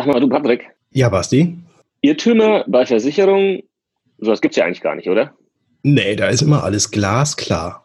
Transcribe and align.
Sag 0.00 0.06
mal, 0.06 0.18
du 0.18 0.30
Patrick. 0.30 0.70
Ja, 0.92 1.10
Basti. 1.10 1.58
Irrtümer 2.00 2.64
bei 2.66 2.86
Versicherungen, 2.86 3.64
sowas 4.16 4.40
gibt 4.40 4.52
es 4.52 4.56
ja 4.56 4.64
eigentlich 4.64 4.80
gar 4.80 4.94
nicht, 4.94 5.10
oder? 5.10 5.34
Nee, 5.82 6.16
da 6.16 6.28
ist 6.28 6.40
immer 6.40 6.64
alles 6.64 6.90
glasklar. 6.90 7.84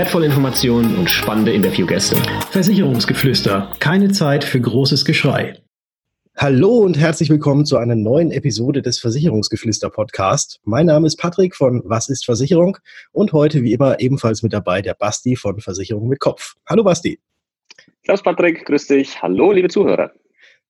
wertvolle 0.00 0.24
Informationen 0.24 0.96
und 0.96 1.10
spannende 1.10 1.52
Interviewgäste. 1.52 2.16
Versicherungsgeflüster. 2.52 3.70
Keine 3.80 4.10
Zeit 4.10 4.44
für 4.44 4.58
großes 4.58 5.04
Geschrei. 5.04 5.58
Hallo 6.34 6.78
und 6.78 6.98
herzlich 6.98 7.28
willkommen 7.28 7.66
zu 7.66 7.76
einer 7.76 7.96
neuen 7.96 8.30
Episode 8.30 8.80
des 8.80 8.98
Versicherungsgeflüster 8.98 9.90
Podcast. 9.90 10.58
Mein 10.64 10.86
Name 10.86 11.06
ist 11.06 11.16
Patrick 11.16 11.54
von 11.54 11.82
Was 11.84 12.08
ist 12.08 12.24
Versicherung 12.24 12.78
und 13.12 13.34
heute 13.34 13.62
wie 13.62 13.74
immer 13.74 14.00
ebenfalls 14.00 14.42
mit 14.42 14.54
dabei 14.54 14.80
der 14.80 14.94
Basti 14.94 15.36
von 15.36 15.60
Versicherung 15.60 16.08
mit 16.08 16.18
Kopf. 16.18 16.54
Hallo 16.66 16.82
Basti. 16.82 17.20
Servus 18.06 18.22
Patrick, 18.22 18.64
grüß 18.64 18.86
dich. 18.86 19.20
Hallo 19.20 19.52
liebe 19.52 19.68
Zuhörer. 19.68 20.12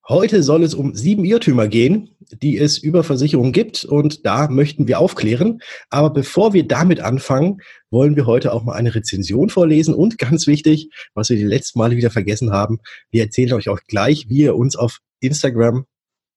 Heute 0.08 0.42
soll 0.42 0.64
es 0.64 0.74
um 0.74 0.94
sieben 0.94 1.24
Irrtümer 1.24 1.68
gehen, 1.68 2.16
die 2.42 2.58
es 2.58 2.78
über 2.78 3.04
Versicherungen 3.04 3.52
gibt 3.52 3.84
und 3.84 4.26
da 4.26 4.48
möchten 4.48 4.88
wir 4.88 4.98
aufklären. 4.98 5.60
Aber 5.88 6.10
bevor 6.10 6.52
wir 6.52 6.66
damit 6.66 7.00
anfangen, 7.00 7.58
wollen 7.90 8.16
wir 8.16 8.26
heute 8.26 8.52
auch 8.52 8.64
mal 8.64 8.74
eine 8.74 8.94
Rezension 8.94 9.50
vorlesen 9.50 9.94
und 9.94 10.18
ganz 10.18 10.46
wichtig, 10.46 10.90
was 11.14 11.30
wir 11.30 11.36
die 11.36 11.44
letzten 11.44 11.78
Male 11.78 11.96
wieder 11.96 12.10
vergessen 12.10 12.50
haben, 12.50 12.80
wir 13.10 13.22
erzählen 13.22 13.52
euch 13.52 13.68
auch 13.68 13.80
gleich, 13.86 14.28
wie 14.28 14.42
ihr 14.42 14.56
uns 14.56 14.74
auf 14.74 14.98
Instagram 15.20 15.84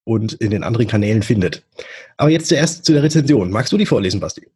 und 0.04 0.34
in 0.34 0.52
den 0.52 0.64
anderen 0.64 0.88
Kanälen 0.88 1.24
findet. 1.24 1.64
Aber 2.18 2.30
jetzt 2.30 2.48
zuerst 2.48 2.86
zu 2.86 2.94
der 2.94 3.04
Rezension. 3.04 3.50
Magst 3.52 3.72
du 3.72 3.78
die 3.78 3.86
vorlesen, 3.86 4.20
Basti? 4.20 4.48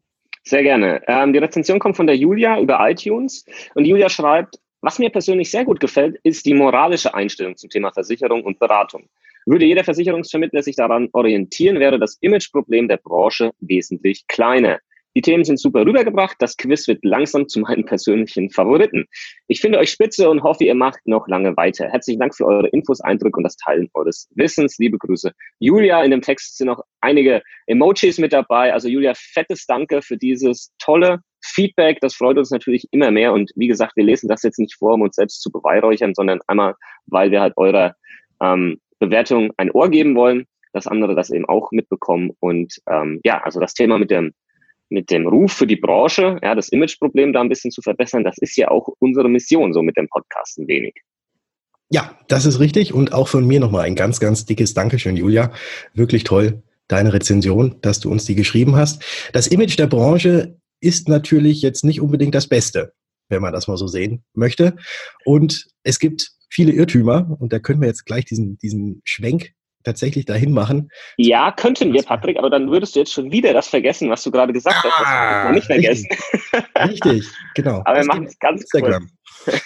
Sehr 0.44 0.64
gerne. 0.64 1.02
Ähm, 1.08 1.34
die 1.34 1.40
Rezension 1.40 1.80
kommt 1.80 1.98
von 1.98 2.08
der 2.08 2.16
Julia 2.16 2.60
über 2.60 2.78
iTunes 2.90 3.46
und 3.76 3.86
Julia 3.86 4.10
schreibt, 4.10 4.60
was 4.82 5.00
mir 5.00 5.10
persönlich 5.10 5.52
sehr 5.52 5.66
gut 5.66 5.80
gefällt, 5.80 6.20
ist 6.24 6.46
die 6.46 6.54
moralische 6.54 7.14
Einstellung 7.14 7.58
zum 7.58 7.70
Thema 7.70 7.92
Versicherung 7.92 8.44
und 8.44 8.60
Beratung. 8.60 9.10
Würde 9.46 9.66
jeder 9.66 9.84
Versicherungsvermittler 9.84 10.62
sich 10.62 10.76
daran 10.76 11.10
orientieren, 11.14 11.80
wäre 11.80 12.00
das 12.00 12.18
Imageproblem 12.22 12.88
der 12.88 12.98
Branche 12.98 13.54
wesentlich 13.60 14.28
kleiner. 14.28 14.80
Die 15.18 15.22
Themen 15.22 15.44
sind 15.44 15.60
super 15.60 15.84
rübergebracht. 15.84 16.36
Das 16.38 16.58
Quiz 16.58 16.88
wird 16.88 17.04
langsam 17.04 17.48
zu 17.48 17.60
meinen 17.62 17.86
persönlichen 17.86 18.52
Favoriten. 18.52 19.06
Ich 19.48 19.62
finde 19.62 19.80
euch 19.80 19.90
spitze 19.90 20.30
und 20.30 20.44
hoffe, 20.44 20.64
ihr 20.64 20.76
macht 20.76 21.00
noch 21.06 21.28
lange 21.28 21.58
weiter. 21.58 21.90
Herzlichen 21.90 22.20
Dank 22.20 22.36
für 22.36 22.46
eure 22.46 22.68
Infos, 22.68 23.02
Eindrücke 23.02 23.38
und 23.38 23.44
das 23.44 23.56
Teilen 23.56 23.90
eures 23.96 24.30
Wissens. 24.36 24.78
Liebe 24.78 25.00
Grüße. 25.00 25.32
Julia, 25.58 26.04
in 26.04 26.12
dem 26.12 26.22
Text 26.22 26.60
sind 26.60 26.68
noch 26.68 26.84
einige 27.02 27.42
Emojis 27.66 28.20
mit 28.20 28.32
dabei. 28.32 28.72
Also 28.72 28.90
Julia, 28.90 29.14
fettes 29.16 29.66
Danke 29.66 30.04
für 30.04 30.18
dieses 30.18 30.72
tolle 30.78 31.22
Feedback. 31.44 31.98
Das 32.02 32.14
freut 32.14 32.38
uns 32.38 32.52
natürlich 32.52 32.88
immer 32.92 33.10
mehr. 33.10 33.34
Und 33.34 33.50
wie 33.56 33.68
gesagt, 33.68 33.94
wir 33.96 34.04
lesen 34.04 34.28
das 34.28 34.44
jetzt 34.44 34.60
nicht 34.60 34.76
vor, 34.76 34.94
um 34.94 35.02
uns 35.02 35.16
selbst 35.16 35.42
zu 35.42 35.52
beweihräuchern, 35.52 36.14
sondern 36.14 36.42
einmal, 36.46 36.76
weil 37.08 37.32
wir 37.32 37.42
halt 37.42 37.54
eurer 37.58 37.96
ähm, 38.40 38.80
Bewertung 39.00 39.52
ein 39.58 39.72
Ohr 39.72 39.90
geben 39.90 40.14
wollen, 40.16 40.46
dass 40.74 40.86
andere 40.86 41.16
das 41.16 41.32
eben 41.32 41.46
auch 41.46 41.72
mitbekommen. 41.72 42.34
Und 42.40 42.76
ähm, 42.88 43.20
ja, 43.24 43.42
also 43.42 43.60
das 43.60 43.74
Thema 43.74 43.98
mit 43.98 44.12
dem 44.12 44.36
mit 44.90 45.12
dem 45.12 45.28
Ruf 45.28 45.54
für 45.54 45.68
die 45.68 45.76
Branche, 45.76 46.40
ja, 46.42 46.56
das 46.56 46.70
Imageproblem 46.70 47.34
da 47.34 47.42
ein 47.42 47.50
bisschen 47.50 47.72
zu 47.72 47.82
verbessern, 47.82 48.24
das 48.24 48.38
ist 48.38 48.56
ja 48.58 48.70
auch 48.70 48.90
unsere 49.00 49.30
Mission 49.30 49.74
so 49.74 49.82
mit 49.82 49.98
dem 49.98 50.08
Podcast 50.08 50.58
ein 50.58 50.68
wenig. 50.68 50.96
Ja, 51.90 52.18
das 52.28 52.46
ist 52.46 52.60
richtig 52.60 52.94
und 52.94 53.14
auch 53.14 53.28
von 53.28 53.48
mir 53.48 53.60
nochmal 53.60 53.86
ein 53.86 53.96
ganz, 53.96 54.20
ganz 54.20 54.46
dickes 54.46 54.74
Dankeschön, 54.74 55.16
Julia. 55.16 55.54
Wirklich 55.94 56.26
toll, 56.26 56.64
deine 56.88 57.14
Rezension, 57.14 57.78
dass 57.82 58.00
du 58.00 58.12
uns 58.12 58.26
die 58.26 58.36
geschrieben 58.36 58.76
hast. 58.76 59.04
Das 59.34 59.48
Image 59.48 59.78
der 59.80 59.88
Branche 59.88 60.58
ist 60.82 61.08
natürlich 61.08 61.62
jetzt 61.62 61.84
nicht 61.84 62.02
unbedingt 62.02 62.36
das 62.36 62.48
Beste, 62.48 62.94
wenn 63.30 63.42
man 63.42 63.54
das 63.54 63.68
mal 63.68 63.78
so 63.78 63.88
sehen 63.88 64.24
möchte. 64.34 64.76
Und 65.24 65.68
es 65.84 66.00
gibt 66.00 66.32
viele 66.50 66.72
Irrtümer 66.74 67.36
und 67.40 67.54
da 67.54 67.60
können 67.60 67.82
wir 67.82 67.88
jetzt 67.88 68.06
gleich 68.06 68.26
diesen, 68.26 68.58
diesen 68.58 69.02
Schwenk 69.04 69.54
tatsächlich 69.88 70.26
dahin 70.26 70.52
machen. 70.52 70.92
Ja, 71.18 71.52
könnten 71.52 71.94
wir, 71.94 72.04
Patrick, 72.04 72.38
aber 72.38 72.50
dann 72.50 72.70
würdest 72.70 72.96
du 72.96 73.00
jetzt 73.00 73.14
schon 73.14 73.32
wieder 73.32 73.54
das 73.54 73.68
vergessen, 73.68 74.10
was 74.10 74.24
du 74.24 74.32
gerade 74.32 74.54
gesagt 74.54 74.76
ah, 74.78 74.84
hast. 74.84 75.00
Das 75.00 75.08
ah, 75.08 75.44
noch 75.46 75.52
nicht 75.56 75.66
vergessen. 75.66 76.08
Richtig, 76.78 77.06
richtig 77.06 77.30
genau. 77.56 77.82
aber 77.86 78.00
wir 78.00 78.06
machen 78.06 78.26
es 78.26 78.38
ganz 78.40 78.62
Instagram. 78.62 79.10
kurz. 79.44 79.66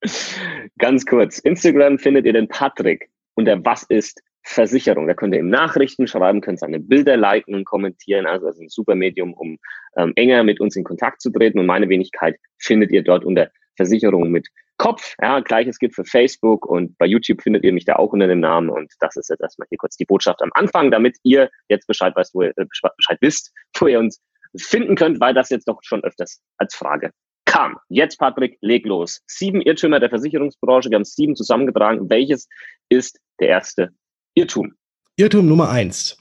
ganz 0.78 1.06
kurz. 1.06 1.38
Instagram 1.38 1.98
findet 1.98 2.26
ihr 2.26 2.32
den 2.32 2.48
Patrick 2.48 3.10
unter 3.34 3.62
Was 3.64 3.84
ist 3.84 4.20
Versicherung. 4.44 5.06
Da 5.06 5.14
könnt 5.14 5.34
ihr 5.34 5.40
ihm 5.40 5.48
Nachrichten 5.48 6.06
schreiben, 6.06 6.40
könnt 6.40 6.60
seine 6.60 6.78
Bilder 6.78 7.16
liken 7.16 7.54
und 7.54 7.64
kommentieren. 7.64 8.26
Also 8.26 8.46
das 8.46 8.56
ist 8.56 8.62
ein 8.62 8.68
super 8.68 8.94
Medium, 8.94 9.32
um 9.34 9.58
ähm, 9.96 10.12
enger 10.16 10.44
mit 10.44 10.60
uns 10.60 10.76
in 10.76 10.84
Kontakt 10.84 11.22
zu 11.22 11.30
treten. 11.30 11.58
Und 11.58 11.66
meine 11.66 11.88
Wenigkeit 11.88 12.36
findet 12.58 12.90
ihr 12.92 13.02
dort 13.02 13.24
unter 13.24 13.50
Versicherung 13.76 14.30
mit 14.30 14.48
Kopf. 14.76 15.14
Ja, 15.20 15.40
gleiches 15.40 15.78
gilt 15.78 15.94
für 15.94 16.04
Facebook 16.04 16.66
und 16.66 16.96
bei 16.98 17.06
YouTube 17.06 17.42
findet 17.42 17.64
ihr 17.64 17.72
mich 17.72 17.84
da 17.84 17.96
auch 17.96 18.12
unter 18.12 18.26
dem 18.26 18.40
Namen. 18.40 18.70
Und 18.70 18.92
das 19.00 19.16
ist 19.16 19.30
jetzt 19.30 19.40
erstmal 19.40 19.68
hier 19.68 19.78
kurz 19.78 19.96
die 19.96 20.04
Botschaft 20.04 20.42
am 20.42 20.50
Anfang, 20.54 20.90
damit 20.90 21.16
ihr 21.22 21.50
jetzt 21.68 21.86
Bescheid 21.86 22.14
weißt, 22.16 22.34
wo 22.34 22.42
ihr 22.42 22.52
äh, 22.56 22.64
Bescheid 22.64 23.18
wisst, 23.20 23.52
wo 23.78 23.86
ihr 23.86 23.98
uns 23.98 24.20
finden 24.56 24.96
könnt, 24.96 25.20
weil 25.20 25.34
das 25.34 25.50
jetzt 25.50 25.68
doch 25.68 25.78
schon 25.82 26.02
öfters 26.04 26.40
als 26.58 26.74
Frage 26.74 27.10
kam. 27.44 27.78
Jetzt, 27.88 28.18
Patrick, 28.18 28.58
leg 28.60 28.84
los. 28.84 29.20
Sieben 29.26 29.60
Irrtümer 29.60 30.00
der 30.00 30.10
Versicherungsbranche. 30.10 30.90
Wir 30.90 30.96
haben 30.96 31.04
sieben 31.04 31.36
zusammengetragen. 31.36 32.10
Welches 32.10 32.48
ist 32.88 33.20
der 33.40 33.48
erste 33.48 33.90
Irrtum? 34.34 34.74
Irrtum 35.16 35.46
Nummer 35.46 35.70
eins. 35.70 36.18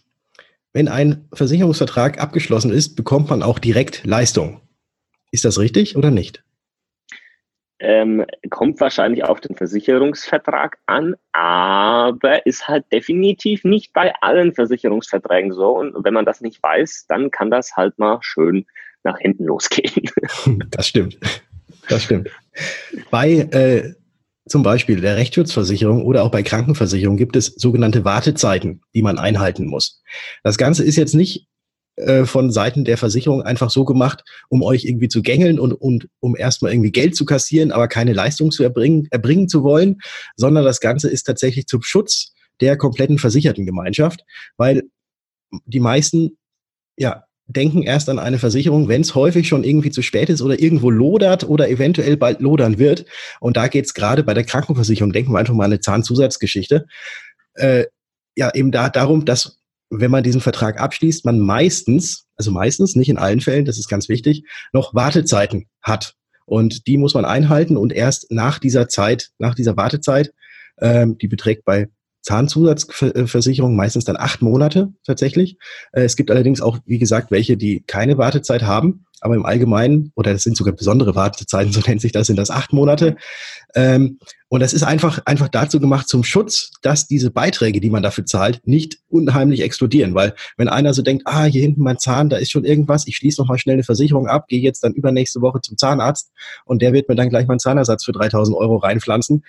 Wenn 0.73 0.87
ein 0.87 1.27
Versicherungsvertrag 1.33 2.19
abgeschlossen 2.19 2.71
ist, 2.71 2.95
bekommt 2.95 3.29
man 3.29 3.43
auch 3.43 3.59
direkt 3.59 4.05
Leistung. 4.05 4.61
Ist 5.31 5.45
das 5.45 5.59
richtig 5.59 5.95
oder 5.95 6.11
nicht? 6.11 6.43
Ähm, 7.83 8.25
kommt 8.49 8.79
wahrscheinlich 8.79 9.25
auf 9.25 9.41
den 9.41 9.57
Versicherungsvertrag 9.57 10.77
an, 10.85 11.15
aber 11.33 12.45
ist 12.45 12.67
halt 12.67 12.85
definitiv 12.93 13.65
nicht 13.65 13.91
bei 13.91 14.13
allen 14.21 14.53
Versicherungsverträgen 14.53 15.51
so. 15.51 15.77
Und 15.77 15.93
wenn 16.03 16.13
man 16.13 16.25
das 16.25 16.39
nicht 16.39 16.63
weiß, 16.63 17.05
dann 17.09 17.29
kann 17.29 17.51
das 17.51 17.75
halt 17.75 17.99
mal 17.99 18.19
schön 18.21 18.65
nach 19.03 19.17
hinten 19.19 19.45
losgehen. 19.45 20.09
Das 20.71 20.87
stimmt. 20.87 21.19
Das 21.89 22.03
stimmt. 22.03 22.29
Bei 23.11 23.31
äh, 23.31 23.93
zum 24.47 24.63
Beispiel 24.63 25.01
der 25.01 25.17
Rechtsschutzversicherung 25.17 26.05
oder 26.05 26.23
auch 26.23 26.31
bei 26.31 26.41
Krankenversicherung 26.41 27.17
gibt 27.17 27.35
es 27.35 27.47
sogenannte 27.47 28.05
Wartezeiten, 28.05 28.81
die 28.95 29.01
man 29.01 29.19
einhalten 29.19 29.67
muss. 29.67 30.01
Das 30.43 30.57
Ganze 30.57 30.83
ist 30.83 30.95
jetzt 30.95 31.15
nicht 31.15 31.47
äh, 31.95 32.25
von 32.25 32.51
Seiten 32.51 32.85
der 32.85 32.97
Versicherung 32.97 33.43
einfach 33.43 33.69
so 33.69 33.85
gemacht, 33.85 34.23
um 34.49 34.63
euch 34.63 34.85
irgendwie 34.85 35.09
zu 35.09 35.21
gängeln 35.21 35.59
und, 35.59 35.73
und 35.73 36.07
um 36.19 36.35
erstmal 36.35 36.71
irgendwie 36.71 36.91
Geld 36.91 37.15
zu 37.15 37.25
kassieren, 37.25 37.71
aber 37.71 37.87
keine 37.87 38.13
Leistung 38.13 38.51
zu 38.51 38.63
erbringen, 38.63 39.07
erbringen 39.11 39.47
zu 39.47 39.63
wollen, 39.63 39.99
sondern 40.35 40.65
das 40.65 40.79
Ganze 40.79 41.09
ist 41.09 41.23
tatsächlich 41.23 41.67
zum 41.67 41.83
Schutz 41.83 42.33
der 42.61 42.77
kompletten 42.77 43.19
versicherten 43.19 43.65
Gemeinschaft, 43.65 44.23
weil 44.57 44.83
die 45.65 45.79
meisten 45.79 46.37
ja 46.97 47.25
denken 47.47 47.83
erst 47.83 48.09
an 48.09 48.19
eine 48.19 48.39
Versicherung, 48.39 48.87
wenn 48.87 49.01
es 49.01 49.15
häufig 49.15 49.47
schon 49.47 49.63
irgendwie 49.63 49.91
zu 49.91 50.01
spät 50.01 50.29
ist 50.29 50.41
oder 50.41 50.59
irgendwo 50.59 50.89
lodert 50.89 51.43
oder 51.43 51.69
eventuell 51.69 52.17
bald 52.17 52.41
lodern 52.41 52.79
wird. 52.79 53.05
Und 53.39 53.57
da 53.57 53.67
geht 53.67 53.85
es 53.85 53.93
gerade 53.93 54.23
bei 54.23 54.33
der 54.33 54.45
Krankenversicherung, 54.45 55.11
denken 55.11 55.33
wir 55.33 55.39
einfach 55.39 55.53
mal 55.53 55.65
eine 55.65 55.79
Zahnzusatzgeschichte, 55.79 56.87
äh, 57.55 57.85
ja 58.35 58.53
eben 58.55 58.71
da 58.71 58.89
darum, 58.89 59.25
dass 59.25 59.59
wenn 59.99 60.11
man 60.11 60.23
diesen 60.23 60.41
Vertrag 60.41 60.79
abschließt, 60.79 61.25
man 61.25 61.39
meistens, 61.39 62.25
also 62.35 62.51
meistens, 62.51 62.95
nicht 62.95 63.09
in 63.09 63.17
allen 63.17 63.41
Fällen, 63.41 63.65
das 63.65 63.77
ist 63.77 63.87
ganz 63.87 64.09
wichtig, 64.09 64.43
noch 64.73 64.93
Wartezeiten 64.93 65.67
hat. 65.81 66.15
Und 66.45 66.87
die 66.87 66.97
muss 66.97 67.13
man 67.13 67.25
einhalten 67.25 67.77
und 67.77 67.93
erst 67.93 68.31
nach 68.31 68.59
dieser 68.59 68.87
Zeit, 68.87 69.29
nach 69.37 69.55
dieser 69.55 69.77
Wartezeit, 69.77 70.33
ähm, 70.79 71.17
die 71.17 71.27
beträgt 71.27 71.63
bei 71.63 71.89
Zahnzusatzversicherung 72.23 73.75
meistens 73.75 74.05
dann 74.05 74.17
acht 74.17 74.41
Monate 74.41 74.91
tatsächlich. 75.05 75.57
Äh, 75.91 76.03
es 76.03 76.15
gibt 76.15 76.31
allerdings 76.31 76.61
auch, 76.61 76.79
wie 76.85 76.99
gesagt, 76.99 77.31
welche, 77.31 77.57
die 77.57 77.83
keine 77.85 78.17
Wartezeit 78.17 78.63
haben, 78.63 79.05
aber 79.23 79.35
im 79.35 79.45
Allgemeinen, 79.45 80.11
oder 80.15 80.33
das 80.33 80.43
sind 80.43 80.57
sogar 80.57 80.73
besondere 80.73 81.15
Wartezeiten, 81.15 81.71
so 81.73 81.81
nennt 81.85 82.01
sich 82.01 82.11
das, 82.11 82.27
sind 82.27 82.37
das 82.37 82.49
acht 82.49 82.73
Monate. 82.73 83.15
Ähm, 83.75 84.19
und 84.49 84.59
das 84.59 84.73
ist 84.73 84.83
einfach, 84.83 85.19
einfach 85.25 85.47
dazu 85.47 85.79
gemacht 85.79 86.07
zum 86.07 86.23
Schutz, 86.23 86.71
dass 86.81 87.07
diese 87.07 87.31
Beiträge, 87.31 87.81
die 87.81 87.89
man 87.89 88.03
dafür 88.03 88.25
zahlt, 88.25 88.61
nicht 88.65 88.99
unheimlich 89.09 89.61
explodieren. 89.61 90.13
Weil 90.13 90.35
wenn 90.57 90.69
einer 90.69 90.93
so 90.93 91.01
denkt, 91.01 91.23
ah, 91.25 91.45
hier 91.45 91.61
hinten 91.61 91.81
mein 91.81 91.97
Zahn, 91.97 92.29
da 92.29 92.37
ist 92.37 92.51
schon 92.51 92.63
irgendwas, 92.63 93.07
ich 93.07 93.15
schließe 93.15 93.41
noch 93.41 93.49
mal 93.49 93.57
schnell 93.57 93.73
eine 93.73 93.83
Versicherung 93.83 94.27
ab, 94.27 94.47
gehe 94.47 94.61
jetzt 94.61 94.83
dann 94.83 94.93
übernächste 94.93 95.41
Woche 95.41 95.61
zum 95.61 95.77
Zahnarzt 95.77 96.31
und 96.65 96.81
der 96.81 96.93
wird 96.93 97.09
mir 97.09 97.15
dann 97.15 97.29
gleich 97.29 97.47
meinen 97.47 97.59
Zahnersatz 97.59 98.05
für 98.05 98.11
3000 98.11 98.55
Euro 98.55 98.77
reinpflanzen, 98.77 99.43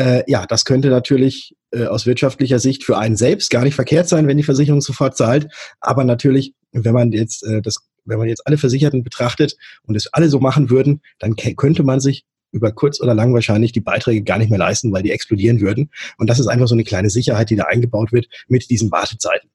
Äh, 0.00 0.24
ja, 0.26 0.46
das 0.46 0.64
könnte 0.64 0.88
natürlich 0.88 1.54
äh, 1.72 1.84
aus 1.84 2.06
wirtschaftlicher 2.06 2.58
Sicht 2.58 2.84
für 2.84 2.96
einen 2.96 3.16
selbst 3.16 3.50
gar 3.50 3.64
nicht 3.64 3.74
verkehrt 3.74 4.08
sein, 4.08 4.26
wenn 4.26 4.38
die 4.38 4.42
Versicherung 4.42 4.80
sofort 4.80 5.14
zahlt. 5.14 5.48
Aber 5.78 6.04
natürlich, 6.04 6.54
wenn 6.72 6.94
man 6.94 7.12
jetzt 7.12 7.42
äh, 7.46 7.60
das, 7.60 7.86
wenn 8.06 8.18
man 8.18 8.26
jetzt 8.26 8.46
alle 8.46 8.56
Versicherten 8.56 9.04
betrachtet 9.04 9.56
und 9.82 9.94
es 9.94 10.06
alle 10.06 10.30
so 10.30 10.40
machen 10.40 10.70
würden, 10.70 11.02
dann 11.18 11.36
könnte 11.36 11.82
man 11.82 12.00
sich 12.00 12.24
über 12.50 12.72
kurz 12.72 12.98
oder 13.02 13.14
lang 13.14 13.34
wahrscheinlich 13.34 13.72
die 13.72 13.82
Beiträge 13.82 14.22
gar 14.22 14.38
nicht 14.38 14.48
mehr 14.48 14.58
leisten, 14.58 14.90
weil 14.90 15.02
die 15.02 15.10
explodieren 15.10 15.60
würden. 15.60 15.90
Und 16.16 16.30
das 16.30 16.40
ist 16.40 16.46
einfach 16.46 16.66
so 16.66 16.74
eine 16.74 16.84
kleine 16.84 17.10
Sicherheit, 17.10 17.50
die 17.50 17.56
da 17.56 17.64
eingebaut 17.64 18.10
wird 18.10 18.26
mit 18.48 18.70
diesen 18.70 18.90
Wartezeiten. 18.90 19.50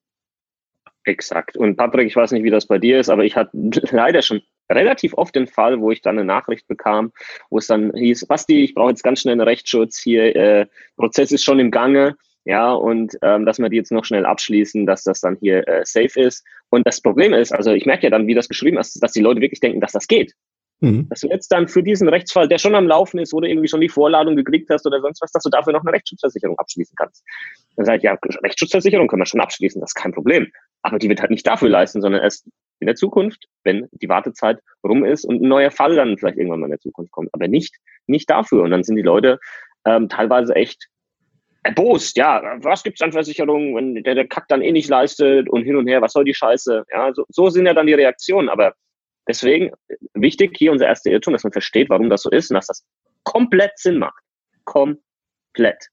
Exakt. 1.05 1.57
Und 1.57 1.75
Patrick, 1.75 2.07
ich 2.07 2.15
weiß 2.15 2.31
nicht, 2.31 2.43
wie 2.43 2.51
das 2.51 2.67
bei 2.67 2.77
dir 2.77 2.99
ist, 2.99 3.09
aber 3.09 3.25
ich 3.25 3.35
hatte 3.35 3.49
leider 3.91 4.21
schon 4.21 4.43
relativ 4.71 5.13
oft 5.13 5.35
den 5.35 5.47
Fall, 5.47 5.79
wo 5.79 5.91
ich 5.91 6.01
dann 6.01 6.17
eine 6.17 6.25
Nachricht 6.25 6.67
bekam, 6.67 7.11
wo 7.49 7.57
es 7.57 7.67
dann 7.67 7.93
hieß, 7.93 8.27
Basti, 8.27 8.63
ich 8.63 8.73
brauche 8.73 8.89
jetzt 8.89 9.03
ganz 9.03 9.21
schnell 9.21 9.33
einen 9.33 9.41
Rechtsschutz 9.41 9.99
hier, 9.99 10.35
äh, 10.35 10.65
Prozess 10.95 11.31
ist 11.31 11.43
schon 11.43 11.59
im 11.59 11.71
Gange, 11.71 12.15
ja, 12.45 12.73
und 12.73 13.17
ähm, 13.23 13.45
dass 13.45 13.57
wir 13.57 13.69
die 13.69 13.77
jetzt 13.77 13.91
noch 13.91 14.05
schnell 14.05 14.25
abschließen, 14.25 14.85
dass 14.85 15.03
das 15.03 15.19
dann 15.19 15.35
hier 15.41 15.67
äh, 15.67 15.81
safe 15.83 16.21
ist. 16.21 16.45
Und 16.69 16.85
das 16.85 17.01
Problem 17.01 17.33
ist, 17.33 17.51
also 17.51 17.71
ich 17.71 17.87
merke 17.87 18.03
ja 18.03 18.11
dann, 18.11 18.27
wie 18.27 18.35
das 18.35 18.47
geschrieben 18.47 18.77
ist, 18.77 19.01
dass 19.01 19.13
die 19.13 19.21
Leute 19.21 19.41
wirklich 19.41 19.61
denken, 19.61 19.81
dass 19.81 19.93
das 19.93 20.07
geht. 20.07 20.33
Mhm. 20.81 21.07
Dass 21.09 21.21
du 21.21 21.27
jetzt 21.27 21.47
dann 21.47 21.67
für 21.67 21.81
diesen 21.81 22.07
Rechtsfall, 22.07 22.47
der 22.47 22.59
schon 22.59 22.75
am 22.75 22.87
Laufen 22.87 23.17
ist, 23.17 23.33
wo 23.33 23.39
du 23.39 23.47
irgendwie 23.47 23.67
schon 23.67 23.81
die 23.81 23.89
Vorladung 23.89 24.35
gekriegt 24.35 24.69
hast 24.69 24.85
oder 24.85 25.01
sonst 25.01 25.21
was, 25.21 25.31
dass 25.31 25.41
du 25.41 25.49
dafür 25.49 25.73
noch 25.73 25.81
eine 25.81 25.93
Rechtsschutzversicherung 25.93 26.59
abschließen 26.59 26.95
kannst. 26.95 27.23
Dann 27.77 27.85
sagt 27.85 28.03
ja, 28.03 28.15
Rechtsschutzversicherung 28.43 29.07
können 29.07 29.21
wir 29.21 29.25
schon 29.25 29.41
abschließen, 29.41 29.81
das 29.81 29.91
ist 29.91 29.95
kein 29.95 30.11
Problem. 30.11 30.51
Aber 30.83 30.99
die 30.99 31.09
wird 31.09 31.21
halt 31.21 31.31
nicht 31.31 31.47
dafür 31.47 31.69
leisten, 31.69 32.01
sondern 32.01 32.21
erst 32.21 32.47
in 32.79 32.87
der 32.87 32.95
Zukunft, 32.95 33.47
wenn 33.63 33.87
die 33.91 34.09
Wartezeit 34.09 34.59
rum 34.83 35.05
ist 35.05 35.25
und 35.25 35.41
ein 35.41 35.47
neuer 35.47 35.71
Fall 35.71 35.95
dann 35.95 36.17
vielleicht 36.17 36.37
irgendwann 36.37 36.59
mal 36.59 36.67
in 36.67 36.71
der 36.71 36.79
Zukunft 36.79 37.11
kommt. 37.11 37.29
Aber 37.33 37.47
nicht, 37.47 37.75
nicht 38.07 38.29
dafür. 38.29 38.63
Und 38.63 38.71
dann 38.71 38.83
sind 38.83 38.95
die 38.95 39.01
Leute 39.01 39.39
ähm, 39.85 40.09
teilweise 40.09 40.55
echt 40.55 40.87
erbost. 41.63 42.17
Ja, 42.17 42.57
was 42.61 42.83
gibt's 42.83 43.01
an 43.01 43.11
Versicherungen, 43.11 43.75
wenn 43.75 44.03
der, 44.03 44.15
der 44.15 44.27
Kack 44.27 44.47
dann 44.49 44.61
eh 44.61 44.71
nicht 44.71 44.89
leistet 44.89 45.49
und 45.49 45.63
hin 45.63 45.75
und 45.75 45.87
her, 45.87 46.01
was 46.01 46.13
soll 46.13 46.23
die 46.23 46.33
Scheiße? 46.33 46.83
Ja, 46.91 47.13
so, 47.13 47.25
so 47.29 47.49
sind 47.49 47.65
ja 47.65 47.73
dann 47.73 47.87
die 47.87 47.93
Reaktionen. 47.93 48.49
Aber 48.49 48.73
Deswegen 49.27 49.71
wichtig 50.13 50.55
hier 50.57 50.71
unser 50.71 50.87
erster 50.87 51.11
Irrtum, 51.11 51.33
dass 51.33 51.43
man 51.43 51.53
versteht, 51.53 51.89
warum 51.89 52.09
das 52.09 52.21
so 52.21 52.29
ist 52.29 52.51
und 52.51 52.55
dass 52.55 52.67
das 52.67 52.85
komplett 53.23 53.77
Sinn 53.77 53.97
macht. 53.97 54.21
Komplett. 54.65 55.89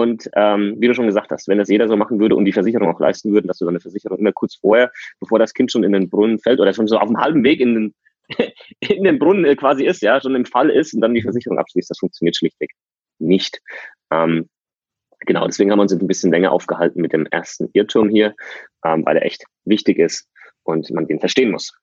Und 0.00 0.30
ähm, 0.34 0.76
wie 0.78 0.86
du 0.86 0.94
schon 0.94 1.04
gesagt 1.04 1.30
hast, 1.30 1.46
wenn 1.46 1.58
das 1.58 1.68
jeder 1.68 1.86
so 1.86 1.94
machen 1.94 2.18
würde 2.18 2.34
und 2.34 2.46
die 2.46 2.52
Versicherung 2.52 2.88
auch 2.88 3.00
leisten 3.00 3.32
würden, 3.32 3.48
dass 3.48 3.58
du 3.58 3.66
deine 3.66 3.80
Versicherung 3.80 4.18
immer 4.18 4.32
kurz 4.32 4.54
vorher, 4.54 4.90
bevor 5.20 5.38
das 5.38 5.52
Kind 5.52 5.70
schon 5.70 5.84
in 5.84 5.92
den 5.92 6.08
Brunnen 6.08 6.38
fällt 6.38 6.58
oder 6.58 6.72
schon 6.72 6.88
so 6.88 6.96
auf 6.96 7.08
dem 7.08 7.18
halben 7.18 7.44
Weg 7.44 7.60
in 7.60 7.74
den, 7.74 7.94
in 8.80 9.04
den 9.04 9.18
Brunnen 9.18 9.44
äh, 9.44 9.56
quasi 9.56 9.84
ist, 9.84 10.00
ja, 10.00 10.18
schon 10.18 10.34
im 10.34 10.46
Fall 10.46 10.70
ist 10.70 10.94
und 10.94 11.02
dann 11.02 11.12
die 11.12 11.20
Versicherung 11.20 11.58
abschließt, 11.58 11.90
das 11.90 11.98
funktioniert 11.98 12.34
schlichtweg 12.34 12.70
nicht. 13.18 13.60
Ähm, 14.10 14.48
genau, 15.26 15.46
deswegen 15.46 15.70
haben 15.70 15.78
wir 15.78 15.82
uns 15.82 15.92
ein 15.92 16.06
bisschen 16.06 16.32
länger 16.32 16.50
aufgehalten 16.50 17.02
mit 17.02 17.12
dem 17.12 17.26
ersten 17.26 17.68
Irrtum 17.74 18.08
hier, 18.08 18.34
ähm, 18.86 19.04
weil 19.04 19.18
er 19.18 19.26
echt 19.26 19.44
wichtig 19.66 19.98
ist 19.98 20.30
und 20.62 20.90
man 20.92 21.08
den 21.08 21.20
verstehen 21.20 21.50
muss. 21.50 21.78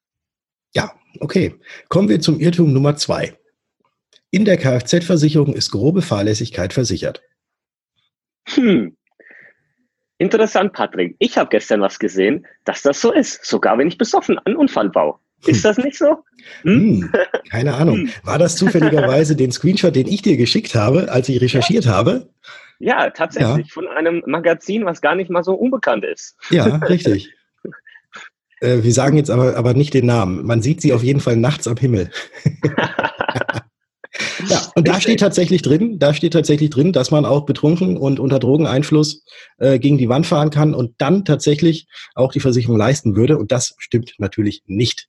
Ja, 0.73 0.91
okay. 1.19 1.53
Kommen 1.87 2.09
wir 2.09 2.19
zum 2.19 2.39
Irrtum 2.39 2.73
Nummer 2.73 2.95
zwei. 2.95 3.37
In 4.31 4.43
der 4.43 4.57
Kfz-Versicherung 4.57 5.53
ist 5.53 5.69
grobe 5.69 6.01
Fahrlässigkeit 6.01 6.73
versichert. 6.73 7.21
Hm. 8.55 8.95
Interessant, 10.19 10.73
Patrick. 10.73 11.15
Ich 11.19 11.37
habe 11.37 11.49
gestern 11.49 11.81
was 11.81 11.99
gesehen, 11.99 12.47
dass 12.65 12.81
das 12.81 12.99
so 13.01 13.13
ist. 13.13 13.45
Sogar 13.45 13.77
wenn 13.77 13.87
ich 13.87 13.97
besoffen 13.97 14.39
einen 14.39 14.55
Unfall 14.55 14.89
baue. 14.89 15.19
Ist 15.45 15.63
das 15.63 15.77
nicht 15.77 15.97
so? 15.97 16.23
Hm? 16.63 17.11
Hm, 17.11 17.11
keine 17.51 17.75
Ahnung. 17.75 17.97
Hm. 17.97 18.09
War 18.23 18.39
das 18.39 18.55
zufälligerweise 18.55 19.35
den 19.35 19.51
Screenshot, 19.51 19.95
den 19.95 20.07
ich 20.07 20.23
dir 20.23 20.35
geschickt 20.35 20.73
habe, 20.73 21.11
als 21.11 21.29
ich 21.29 21.39
recherchiert 21.39 21.85
ja. 21.85 21.91
habe? 21.91 22.29
Ja, 22.79 23.09
tatsächlich. 23.11 23.67
Ja. 23.67 23.73
Von 23.73 23.87
einem 23.87 24.23
Magazin, 24.25 24.85
was 24.85 25.01
gar 25.01 25.15
nicht 25.15 25.29
mal 25.29 25.43
so 25.43 25.53
unbekannt 25.53 26.03
ist. 26.05 26.35
Ja, 26.49 26.65
richtig. 26.77 27.33
Äh, 28.59 28.81
wir 28.81 28.91
sagen 28.91 29.17
jetzt 29.17 29.29
aber, 29.29 29.55
aber 29.55 29.75
nicht 29.75 29.93
den 29.93 30.07
Namen. 30.07 30.43
Man 30.43 30.63
sieht 30.63 30.81
sie 30.81 30.91
auf 30.91 31.03
jeden 31.03 31.19
Fall 31.19 31.35
nachts 31.35 31.67
am 31.67 31.77
Himmel. 31.77 32.09
ja, 34.47 34.61
und 34.75 34.87
da 34.87 34.99
steht 34.99 35.19
tatsächlich 35.19 35.61
drin, 35.61 35.99
da 35.99 36.13
steht 36.13 36.33
tatsächlich 36.33 36.69
drin, 36.69 36.93
dass 36.93 37.11
man 37.11 37.25
auch 37.25 37.45
betrunken 37.45 37.97
und 37.97 38.19
unter 38.19 38.39
Drogeneinfluss 38.39 39.23
äh, 39.57 39.79
gegen 39.79 39.97
die 39.97 40.09
Wand 40.09 40.25
fahren 40.25 40.49
kann 40.49 40.73
und 40.73 40.95
dann 40.97 41.25
tatsächlich 41.25 41.87
auch 42.15 42.31
die 42.31 42.39
Versicherung 42.39 42.77
leisten 42.77 43.15
würde. 43.15 43.37
Und 43.37 43.51
das 43.51 43.75
stimmt 43.77 44.13
natürlich 44.17 44.63
nicht. 44.65 45.07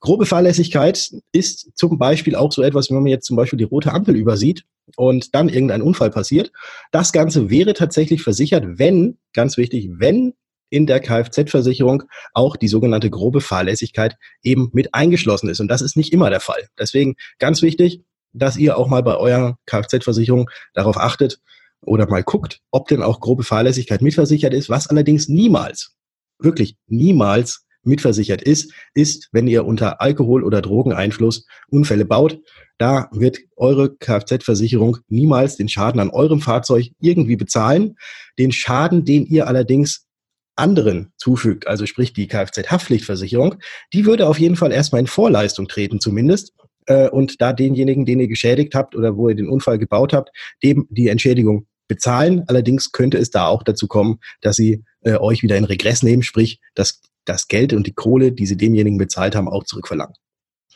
Grobe 0.00 0.26
Fahrlässigkeit 0.26 1.10
ist 1.32 1.70
zum 1.74 1.98
Beispiel 1.98 2.36
auch 2.36 2.52
so 2.52 2.62
etwas, 2.62 2.88
wenn 2.90 2.98
man 2.98 3.06
jetzt 3.06 3.26
zum 3.26 3.36
Beispiel 3.36 3.58
die 3.58 3.64
rote 3.64 3.92
Ampel 3.92 4.16
übersieht 4.16 4.64
und 4.96 5.34
dann 5.34 5.48
irgendein 5.48 5.82
Unfall 5.82 6.10
passiert. 6.10 6.52
Das 6.92 7.12
Ganze 7.12 7.50
wäre 7.50 7.74
tatsächlich 7.74 8.22
versichert, 8.22 8.64
wenn, 8.78 9.18
ganz 9.32 9.56
wichtig, 9.56 9.88
wenn 9.92 10.34
in 10.70 10.86
der 10.86 11.00
Kfz-Versicherung 11.00 12.04
auch 12.34 12.56
die 12.56 12.68
sogenannte 12.68 13.10
grobe 13.10 13.40
Fahrlässigkeit 13.40 14.16
eben 14.42 14.70
mit 14.72 14.94
eingeschlossen 14.94 15.48
ist. 15.48 15.60
Und 15.60 15.68
das 15.68 15.82
ist 15.82 15.96
nicht 15.96 16.12
immer 16.12 16.30
der 16.30 16.40
Fall. 16.40 16.68
Deswegen 16.78 17.16
ganz 17.38 17.62
wichtig, 17.62 18.02
dass 18.32 18.56
ihr 18.56 18.76
auch 18.76 18.88
mal 18.88 19.02
bei 19.02 19.16
eurer 19.16 19.58
Kfz-Versicherung 19.66 20.50
darauf 20.74 20.96
achtet 20.96 21.40
oder 21.82 22.08
mal 22.08 22.22
guckt, 22.22 22.60
ob 22.70 22.88
denn 22.88 23.02
auch 23.02 23.20
grobe 23.20 23.44
Fahrlässigkeit 23.44 24.02
mitversichert 24.02 24.54
ist. 24.54 24.68
Was 24.68 24.88
allerdings 24.88 25.28
niemals, 25.28 25.94
wirklich 26.38 26.76
niemals 26.86 27.64
mitversichert 27.82 28.42
ist, 28.42 28.72
ist, 28.94 29.28
wenn 29.32 29.46
ihr 29.46 29.64
unter 29.64 30.00
Alkohol- 30.00 30.44
oder 30.44 30.60
Drogeneinfluss 30.60 31.46
Unfälle 31.68 32.04
baut. 32.04 32.40
Da 32.76 33.08
wird 33.12 33.38
eure 33.56 33.96
Kfz-Versicherung 33.96 34.98
niemals 35.08 35.56
den 35.56 35.68
Schaden 35.68 36.00
an 36.00 36.10
eurem 36.10 36.40
Fahrzeug 36.40 36.90
irgendwie 37.00 37.36
bezahlen. 37.36 37.96
Den 38.38 38.52
Schaden, 38.52 39.04
den 39.04 39.26
ihr 39.26 39.46
allerdings 39.46 40.06
anderen 40.54 41.12
zufügt, 41.16 41.66
also 41.66 41.86
sprich 41.86 42.12
die 42.12 42.26
Kfz-Haftpflichtversicherung, 42.26 43.56
die 43.92 44.06
würde 44.06 44.28
auf 44.28 44.38
jeden 44.40 44.56
Fall 44.56 44.72
erstmal 44.72 45.00
in 45.00 45.06
Vorleistung 45.06 45.68
treten 45.68 46.00
zumindest 46.00 46.52
äh, 46.88 47.08
und 47.08 47.40
da 47.40 47.52
denjenigen, 47.52 48.04
den 48.04 48.20
ihr 48.20 48.28
geschädigt 48.28 48.74
habt 48.74 48.96
oder 48.96 49.16
wo 49.16 49.28
ihr 49.28 49.34
den 49.34 49.48
Unfall 49.48 49.78
gebaut 49.78 50.12
habt, 50.12 50.30
dem 50.62 50.86
die 50.90 51.08
Entschädigung 51.08 51.66
bezahlen. 51.86 52.44
Allerdings 52.48 52.92
könnte 52.92 53.18
es 53.18 53.30
da 53.30 53.46
auch 53.46 53.62
dazu 53.62 53.86
kommen, 53.86 54.18
dass 54.40 54.56
sie 54.56 54.84
äh, 55.02 55.16
euch 55.16 55.42
wieder 55.42 55.56
in 55.56 55.64
Regress 55.64 56.02
nehmen, 56.02 56.22
sprich 56.22 56.60
das, 56.74 57.00
das 57.24 57.48
Geld 57.48 57.72
und 57.72 57.86
die 57.86 57.94
Kohle, 57.94 58.32
die 58.32 58.46
sie 58.46 58.56
demjenigen 58.56 58.98
bezahlt 58.98 59.36
haben, 59.36 59.48
auch 59.48 59.64
zurückverlangen. 59.64 60.14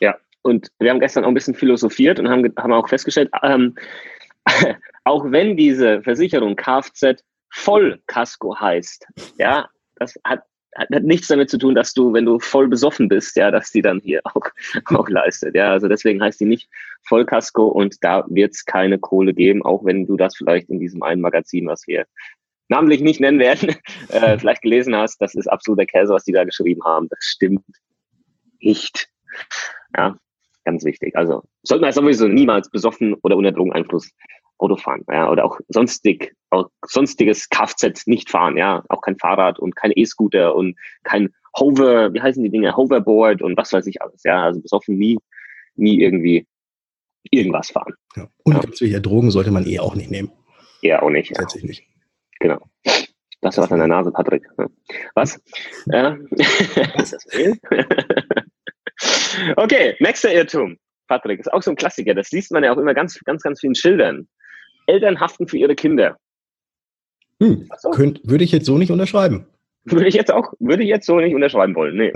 Ja, 0.01 0.17
und 0.43 0.69
wir 0.79 0.91
haben 0.91 1.01
gestern 1.01 1.25
auch 1.25 1.29
ein 1.29 1.35
bisschen 1.35 1.55
philosophiert 1.55 2.19
und 2.19 2.29
haben, 2.29 2.53
haben 2.59 2.73
auch 2.73 2.89
festgestellt, 2.89 3.31
ähm, 3.43 3.75
auch 5.05 5.25
wenn 5.31 5.57
diese 5.57 6.03
Versicherung 6.03 6.57
Kfz 6.57 7.23
Vollkasko 7.55 8.59
heißt, 8.59 9.07
ja, 9.39 9.69
das 9.97 10.15
hat, 10.25 10.43
hat, 10.77 10.89
hat 10.91 11.03
nichts 11.03 11.29
damit 11.29 11.51
zu 11.51 11.59
tun, 11.59 11.75
dass 11.75 11.95
du, 11.95 12.13
wenn 12.13 12.25
du 12.25 12.39
voll 12.39 12.69
besoffen 12.69 13.09
bist, 13.09 13.37
ja, 13.37 13.51
dass 13.51 13.71
die 13.71 13.83
dann 13.83 14.01
hier 14.01 14.21
auch, 14.25 14.47
auch 14.87 15.09
leistet. 15.09 15.55
Ja, 15.55 15.71
also 15.71 15.89
deswegen 15.89 16.23
heißt 16.23 16.41
die 16.41 16.47
nicht 16.47 16.69
Vollkasko 17.05 17.67
und 17.67 17.97
da 18.03 18.25
wird 18.29 18.55
es 18.55 18.65
keine 18.65 18.99
Kohle 18.99 19.35
geben, 19.35 19.63
auch 19.65 19.85
wenn 19.85 20.07
du 20.07 20.17
das 20.17 20.37
vielleicht 20.37 20.69
in 20.71 20.79
diesem 20.79 21.03
einen 21.03 21.21
Magazin, 21.21 21.67
was 21.67 21.87
wir 21.87 22.07
namentlich 22.69 23.01
nicht 23.01 23.21
nennen 23.21 23.39
werden, 23.39 23.77
äh, 24.09 24.39
vielleicht 24.39 24.63
gelesen 24.63 24.97
hast, 24.97 25.21
das 25.21 25.35
ist 25.35 25.47
absoluter 25.47 25.87
Käse, 25.87 26.13
was 26.13 26.25
die 26.25 26.33
da 26.33 26.45
geschrieben 26.45 26.83
haben. 26.85 27.09
Das 27.09 27.21
stimmt 27.23 27.65
nicht. 28.61 29.09
Ja, 29.97 30.17
ganz 30.65 30.85
wichtig. 30.85 31.17
Also 31.17 31.43
sollten 31.63 31.85
wir 31.85 31.93
sowieso 31.93 32.29
niemals 32.29 32.71
besoffen 32.71 33.15
oder 33.23 33.37
unter 33.37 33.53
Drogeneinfluss 33.53 34.11
Auto 34.63 34.77
fahren, 34.77 35.05
ja, 35.11 35.31
oder 35.31 35.45
auch 35.45 35.59
sonstig, 35.69 36.35
auch 36.51 36.69
sonstiges 36.87 37.49
Kfz 37.49 38.07
nicht 38.07 38.31
fahren, 38.31 38.57
ja, 38.57 38.85
auch 38.89 39.01
kein 39.01 39.19
Fahrrad 39.19 39.59
und 39.59 39.77
kein 39.77 39.93
E-Scooter 39.95 40.55
und 40.55 40.77
kein 41.05 41.31
Hover, 41.59 42.13
wie 42.15 42.21
heißen 42.21 42.43
die 42.43 42.51
Dinge, 42.51 42.77
Hoverboard 42.77 43.43
und 43.43 43.57
was 43.57 43.73
weiß 43.73 43.87
ich 43.87 44.01
alles, 44.01 44.23
ja, 44.25 44.45
also 44.45 44.61
besoffen 44.61 44.97
nie, 44.97 45.19
nie 45.75 46.01
irgendwie 46.01 46.47
irgendwas 47.31 47.71
fahren. 47.71 47.95
Ja. 48.17 48.29
Und 48.45 48.55
ja. 48.55 48.61
ganz 48.61 48.81
wichtig, 48.81 49.03
Drogen 49.03 49.31
sollte 49.31 49.51
man 49.51 49.67
eh 49.67 49.79
auch 49.79 49.95
nicht 49.95 50.11
nehmen. 50.11 50.33
Ja, 50.81 51.03
auch 51.03 51.11
nicht. 51.11 51.35
Tatsächlich. 51.35 51.81
Ja. 51.81 51.85
Genau. 52.41 52.59
Das 53.41 53.57
war 53.57 53.71
an 53.71 53.79
der 53.79 53.89
Nase, 53.89 54.13
Patrick. 54.13 54.47
Was? 55.15 55.41
Ja. 55.87 56.17
Was 56.97 57.13
ist 57.13 57.13
das 57.13 57.27
okay, 59.57 59.97
nächster 60.01 60.33
Irrtum. 60.33 60.77
Patrick, 61.09 61.41
ist 61.41 61.53
auch 61.53 61.63
so 61.63 61.71
ein 61.71 61.77
Klassiker. 61.77 62.15
Das 62.15 62.31
liest 62.31 62.53
man 62.53 62.65
ja 62.65 62.73
auch 62.73 62.79
immer 62.79 62.95
ganz, 62.95 63.19
ganz, 63.25 63.43
ganz 63.43 63.61
vielen 63.61 63.75
Schildern. 63.75 64.29
Eltern 64.87 65.21
haften 65.21 65.47
für 65.49 65.59
ihre 65.59 65.75
Kinder. 65.75 66.17
Hm, 67.41 67.69
so. 67.79 67.91
könnt, 67.91 68.21
würde 68.25 68.45
ich 68.45 68.53
jetzt 68.53 68.67
so 68.67 68.79
nicht 68.79 68.91
unterschreiben. 68.91 69.47
Würde 69.85 70.07
ich 70.07 70.15
jetzt 70.15 70.33
auch, 70.33 70.53
würde 70.61 70.85
ich 70.85 70.89
jetzt 70.89 71.07
so 71.07 71.19
nicht 71.19 71.35
unterschreiben 71.35 71.75
wollen. 71.75 71.97
Nee. 71.97 72.13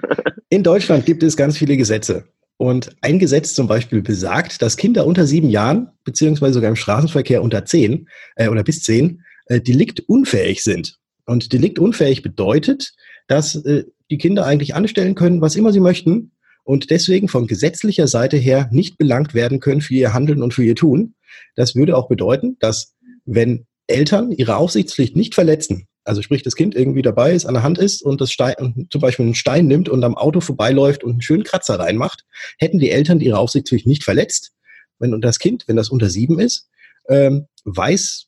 In 0.48 0.62
Deutschland 0.62 1.04
gibt 1.04 1.22
es 1.22 1.36
ganz 1.36 1.58
viele 1.58 1.76
Gesetze. 1.76 2.24
Und 2.56 2.94
ein 3.00 3.18
Gesetz 3.18 3.54
zum 3.54 3.66
Beispiel 3.66 4.02
besagt, 4.02 4.62
dass 4.62 4.76
Kinder 4.76 5.06
unter 5.06 5.26
sieben 5.26 5.48
Jahren, 5.48 5.88
beziehungsweise 6.04 6.54
sogar 6.54 6.68
im 6.68 6.76
Straßenverkehr 6.76 7.42
unter 7.42 7.64
zehn 7.64 8.08
äh, 8.36 8.48
oder 8.48 8.62
bis 8.62 8.82
zehn, 8.82 9.22
äh, 9.46 9.60
deliktunfähig 9.60 10.62
sind. 10.62 10.98
Und 11.24 11.52
deliktunfähig 11.52 12.22
bedeutet, 12.22 12.92
dass 13.28 13.54
äh, 13.64 13.84
die 14.10 14.18
Kinder 14.18 14.44
eigentlich 14.44 14.74
anstellen 14.74 15.14
können, 15.14 15.40
was 15.40 15.56
immer 15.56 15.72
sie 15.72 15.80
möchten 15.80 16.32
und 16.70 16.90
deswegen 16.90 17.26
von 17.26 17.48
gesetzlicher 17.48 18.06
Seite 18.06 18.36
her 18.36 18.68
nicht 18.70 18.96
belangt 18.96 19.34
werden 19.34 19.58
können 19.58 19.80
für 19.80 19.94
ihr 19.94 20.12
Handeln 20.12 20.40
und 20.40 20.54
für 20.54 20.62
ihr 20.62 20.76
Tun. 20.76 21.16
Das 21.56 21.74
würde 21.74 21.96
auch 21.96 22.06
bedeuten, 22.06 22.58
dass 22.60 22.94
wenn 23.24 23.66
Eltern 23.88 24.30
ihre 24.30 24.54
Aufsichtspflicht 24.54 25.16
nicht 25.16 25.34
verletzen, 25.34 25.88
also 26.04 26.22
sprich, 26.22 26.44
das 26.44 26.54
Kind 26.54 26.76
irgendwie 26.76 27.02
dabei 27.02 27.32
ist, 27.32 27.44
an 27.44 27.54
der 27.54 27.64
Hand 27.64 27.78
ist 27.78 28.02
und 28.02 28.20
das 28.20 28.30
Stein, 28.30 28.86
zum 28.88 29.00
Beispiel 29.00 29.24
einen 29.24 29.34
Stein 29.34 29.66
nimmt 29.66 29.88
und 29.88 30.04
am 30.04 30.16
Auto 30.16 30.40
vorbeiläuft 30.40 31.02
und 31.02 31.10
einen 31.10 31.22
schönen 31.22 31.42
Kratzer 31.42 31.76
reinmacht, 31.80 32.24
hätten 32.56 32.78
die 32.78 32.92
Eltern 32.92 33.20
ihre 33.20 33.38
Aufsichtspflicht 33.38 33.88
nicht 33.88 34.04
verletzt. 34.04 34.52
Wenn 35.00 35.20
das 35.20 35.40
Kind, 35.40 35.66
wenn 35.66 35.74
das 35.74 35.88
unter 35.88 36.08
sieben 36.08 36.38
ist, 36.38 36.68
ähm, 37.08 37.48
weiß 37.64 38.26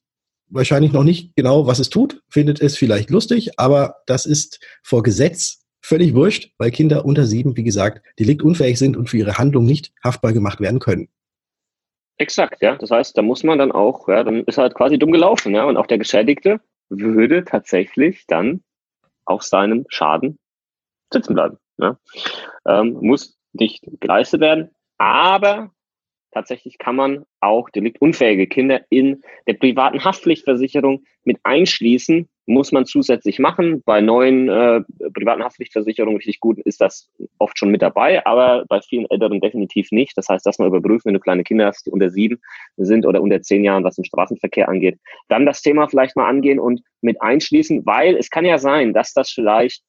wahrscheinlich 0.49 0.91
noch 0.91 1.05
nicht 1.05 1.37
genau, 1.37 1.69
was 1.69 1.79
es 1.79 1.91
tut, 1.91 2.23
findet 2.29 2.61
es 2.61 2.77
vielleicht 2.77 3.09
lustig, 3.11 3.53
aber 3.61 3.99
das 4.07 4.27
ist 4.27 4.59
vor 4.83 5.05
Gesetz 5.05 5.62
völlig 5.83 6.15
wurscht, 6.15 6.53
weil 6.59 6.71
Kinder 6.71 7.05
unter 7.05 7.27
sieben, 7.27 7.57
wie 7.57 7.65
gesagt, 7.65 8.03
deliktunfähig 8.19 8.79
sind 8.79 8.97
und 8.97 9.11
für 9.11 9.19
ihre 9.19 9.37
Handlung 9.39 9.65
nicht 9.65 9.93
haftbar 10.03 10.33
gemacht 10.33 10.61
werden 10.61 10.79
können. 10.79 11.09
Exakt, 12.19 12.63
ja. 12.63 12.77
Das 12.77 12.91
heißt, 12.91 13.19
da 13.19 13.23
muss 13.23 13.43
man 13.43 13.59
dann 13.59 13.73
auch, 13.73 14.09
ja, 14.09 14.23
dann 14.23 14.45
ist 14.45 14.59
halt 14.59 14.75
quasi 14.75 14.99
dumm 14.99 15.13
gelaufen, 15.13 15.55
ja. 15.55 15.65
Und 15.65 15.77
auch 15.77 15.87
der 15.87 15.99
Geschädigte 15.99 16.61
würde 16.89 17.45
tatsächlich 17.45 18.27
dann 18.27 18.63
auf 19.25 19.43
seinem 19.43 19.85
Schaden 19.89 20.39
sitzen 21.13 21.35
bleiben. 21.35 21.59
Ja. 21.79 21.99
Ähm, 22.67 22.99
muss 23.01 23.39
nicht 23.53 23.85
geleistet 24.01 24.41
werden, 24.41 24.71
aber 24.99 25.73
tatsächlich 26.33 26.79
kann 26.79 26.97
man 26.97 27.25
auch 27.41 27.71
deliktunfähige 27.71 28.47
Kinder 28.47 28.83
in 28.89 29.23
der 29.47 29.55
privaten 29.55 30.05
Haftpflichtversicherung 30.05 31.05
mit 31.25 31.39
einschließen. 31.43 32.29
Muss 32.47 32.73
man 32.73 32.87
zusätzlich 32.87 33.39
machen. 33.39 33.83
Bei 33.85 34.01
neuen 34.01 34.49
äh, 34.49 34.81
privaten 35.15 35.45
Haftpflichtversicherungen 35.45 36.17
richtig 36.17 36.41
gut 36.41 36.59
ist 36.65 36.81
das 36.81 37.09
oft 37.39 37.57
schon 37.57 37.71
mit 37.71 37.83
dabei, 37.83 38.27
aber 38.27 38.65
bei 38.69 38.81
vielen 38.81 39.09
Älteren 39.11 39.41
definitiv 39.41 39.93
nicht. 39.93 40.17
Das 40.17 40.29
heißt, 40.29 40.45
das 40.45 40.59
mal 40.59 40.67
überprüfen, 40.67 41.03
wenn 41.07 41.15
du 41.15 41.21
kleine 41.21 41.45
Kinder 41.45 41.67
hast, 41.67 41.87
die 41.87 41.91
unter 41.91 42.11
sieben 42.11 42.41
sind 42.77 43.07
oder 43.07 43.23
unter 43.23 43.41
zehn 43.43 43.63
Jahren, 43.63 43.85
was 43.85 43.95
den 43.95 44.05
Straßenverkehr 44.05 44.69
angeht. 44.69 44.99
Dann 45.29 45.47
das 45.47 45.63
Thema 45.63 45.87
vielleicht 45.89 46.17
mal 46.17 46.29
angehen 46.29 46.59
und 46.59 46.83
mit 47.01 47.23
einschließen, 47.23 47.87
weil 47.87 48.17
es 48.17 48.29
kann 48.29 48.45
ja 48.45 48.59
sein, 48.59 48.93
dass 48.93 49.13
das 49.13 49.31
vielleicht 49.31 49.85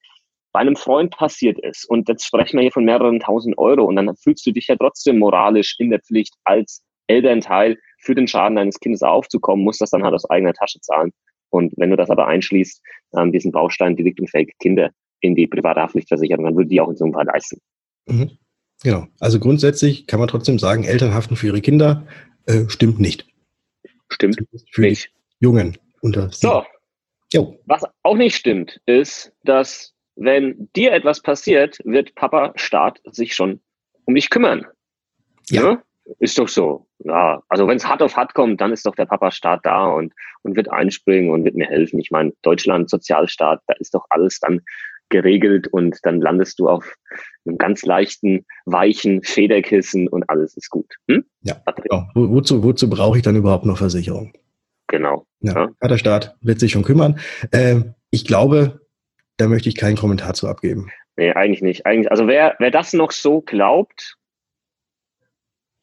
bei 0.52 0.60
einem 0.60 0.76
Freund 0.76 1.10
passiert 1.18 1.58
ist, 1.60 1.90
und 1.90 2.08
jetzt 2.08 2.26
sprechen 2.28 2.58
wir 2.58 2.62
hier 2.62 2.72
von 2.72 2.86
mehreren 2.86 3.20
tausend 3.20 3.58
Euro, 3.58 3.86
und 3.86 3.96
dann 3.96 4.16
fühlst 4.16 4.46
du 4.46 4.52
dich 4.52 4.68
ja 4.68 4.76
trotzdem 4.76 5.18
moralisch 5.18 5.76
in 5.80 5.90
der 5.90 6.00
Pflicht, 6.00 6.36
als 6.44 6.84
Elternteil 7.08 7.78
für 7.98 8.14
den 8.14 8.28
Schaden 8.28 8.58
deines 8.58 8.80
Kindes 8.80 9.02
aufzukommen, 9.02 9.66
musst 9.66 9.82
das 9.82 9.90
dann 9.90 10.04
halt 10.04 10.14
aus 10.14 10.30
eigener 10.30 10.54
Tasche 10.54 10.80
zahlen. 10.80 11.12
Und 11.54 11.72
wenn 11.78 11.92
du 11.92 11.96
das 11.96 12.10
aber 12.10 12.28
einschließt, 12.28 12.82
ähm, 13.16 13.32
diesen 13.32 13.52
Baustein 13.52 13.96
Delikt 13.96 14.20
und 14.20 14.30
Fake 14.30 14.56
Kinder 14.60 14.90
in 15.20 15.36
die 15.36 15.46
private 15.46 15.82
Haftpflichtversicherung, 15.82 16.46
dann 16.46 16.56
würde 16.56 16.70
die 16.70 16.82
auch 16.82 16.90
in 16.90 16.96
so 16.96 17.06
einem 17.06 17.14
Fall 17.14 17.26
leisten. 17.26 17.62
Mhm. 18.08 18.32
Genau. 18.84 19.06
Also 19.20 19.40
grundsätzlich 19.40 20.08
kann 20.08 20.20
man 20.20 20.28
trotzdem 20.28 20.58
sagen, 20.58 20.84
Eltern 20.84 21.14
haften 21.14 21.36
für 21.36 21.48
ihre 21.48 21.62
Kinder. 21.62 22.08
Äh, 22.48 22.68
stimmt 22.70 23.00
nicht. 23.00 23.28
Stimmt 24.10 24.38
für 24.72 24.82
nicht. 24.82 25.12
Die 25.40 25.46
Jungen 25.46 25.78
unter 26.02 26.32
sieben. 26.32 26.54
So. 26.54 26.64
Jo. 27.32 27.60
Was 27.66 27.84
auch 28.02 28.18
nicht 28.18 28.36
stimmt, 28.36 28.82
ist, 28.88 29.32
dass 29.44 29.94
wenn 30.16 30.70
dir 30.76 30.92
etwas 30.92 31.22
passiert, 31.22 31.78
wird 31.84 32.16
Papa 32.16 32.54
Staat 32.56 33.00
sich 33.12 33.36
schon 33.36 33.60
um 34.06 34.16
dich 34.16 34.32
kümmern. 34.32 34.66
Ja. 35.50 35.64
ja? 35.64 35.84
Ist 36.20 36.38
doch 36.40 36.48
so. 36.48 36.88
Ja, 37.06 37.42
also 37.50 37.68
wenn 37.68 37.78
es 37.78 37.88
hart 37.88 38.02
auf 38.02 38.16
hart 38.16 38.34
kommt, 38.34 38.62
dann 38.62 38.72
ist 38.72 38.86
doch 38.86 38.96
der 38.96 39.06
Papa 39.06 39.32
Staat 39.32 39.62
da 39.64 39.88
und, 39.88 40.14
und 40.44 40.56
wird 40.56 40.72
einspringen 40.72 41.32
und 41.32 41.44
wird 41.44 41.56
mir 41.56 41.68
helfen. 41.68 42.00
Ich 42.00 42.12
meine, 42.12 42.32
Deutschland, 42.42 42.90
Sozialstaat, 42.90 43.62
da 43.68 43.74
ist 43.80 43.94
doch 43.94 44.06
alles 44.10 44.40
dann 44.40 44.62
geregelt 45.10 45.68
und 45.68 46.00
dann 46.04 46.22
landest 46.22 46.60
du 46.60 46.70
auf 46.70 46.96
einem 47.46 47.58
ganz 47.58 47.84
leichten, 47.84 48.46
weichen 48.66 49.22
Federkissen 49.22 50.08
und 50.08 50.30
alles 50.30 50.56
ist 50.56 50.70
gut. 50.70 50.96
Hm? 51.10 51.26
Ja, 51.42 51.62
genau. 51.82 52.08
Wo, 52.16 52.30
wozu, 52.32 52.64
wozu 52.64 52.90
brauche 52.90 53.18
ich 53.18 53.24
dann 53.24 53.36
überhaupt 53.36 53.66
noch 53.66 53.78
Versicherung? 53.78 54.34
Genau. 54.88 55.26
Ja, 55.42 55.70
ja. 55.82 55.88
Der 55.88 55.98
Staat 55.98 56.36
wird 56.42 56.60
sich 56.60 56.72
schon 56.72 56.84
kümmern. 56.84 57.20
Äh, 57.52 57.82
ich 58.12 58.26
glaube, 58.26 58.82
da 59.38 59.48
möchte 59.48 59.70
ich 59.70 59.76
keinen 59.76 59.98
Kommentar 59.98 60.34
zu 60.34 60.48
abgeben. 60.48 60.90
Nee, 61.16 61.32
eigentlich 61.32 61.62
nicht. 61.62 61.86
Eigentlich, 61.86 62.10
also 62.12 62.28
wer, 62.28 62.56
wer 62.60 62.72
das 62.72 62.94
noch 62.94 63.12
so 63.12 63.42
glaubt, 63.42 64.18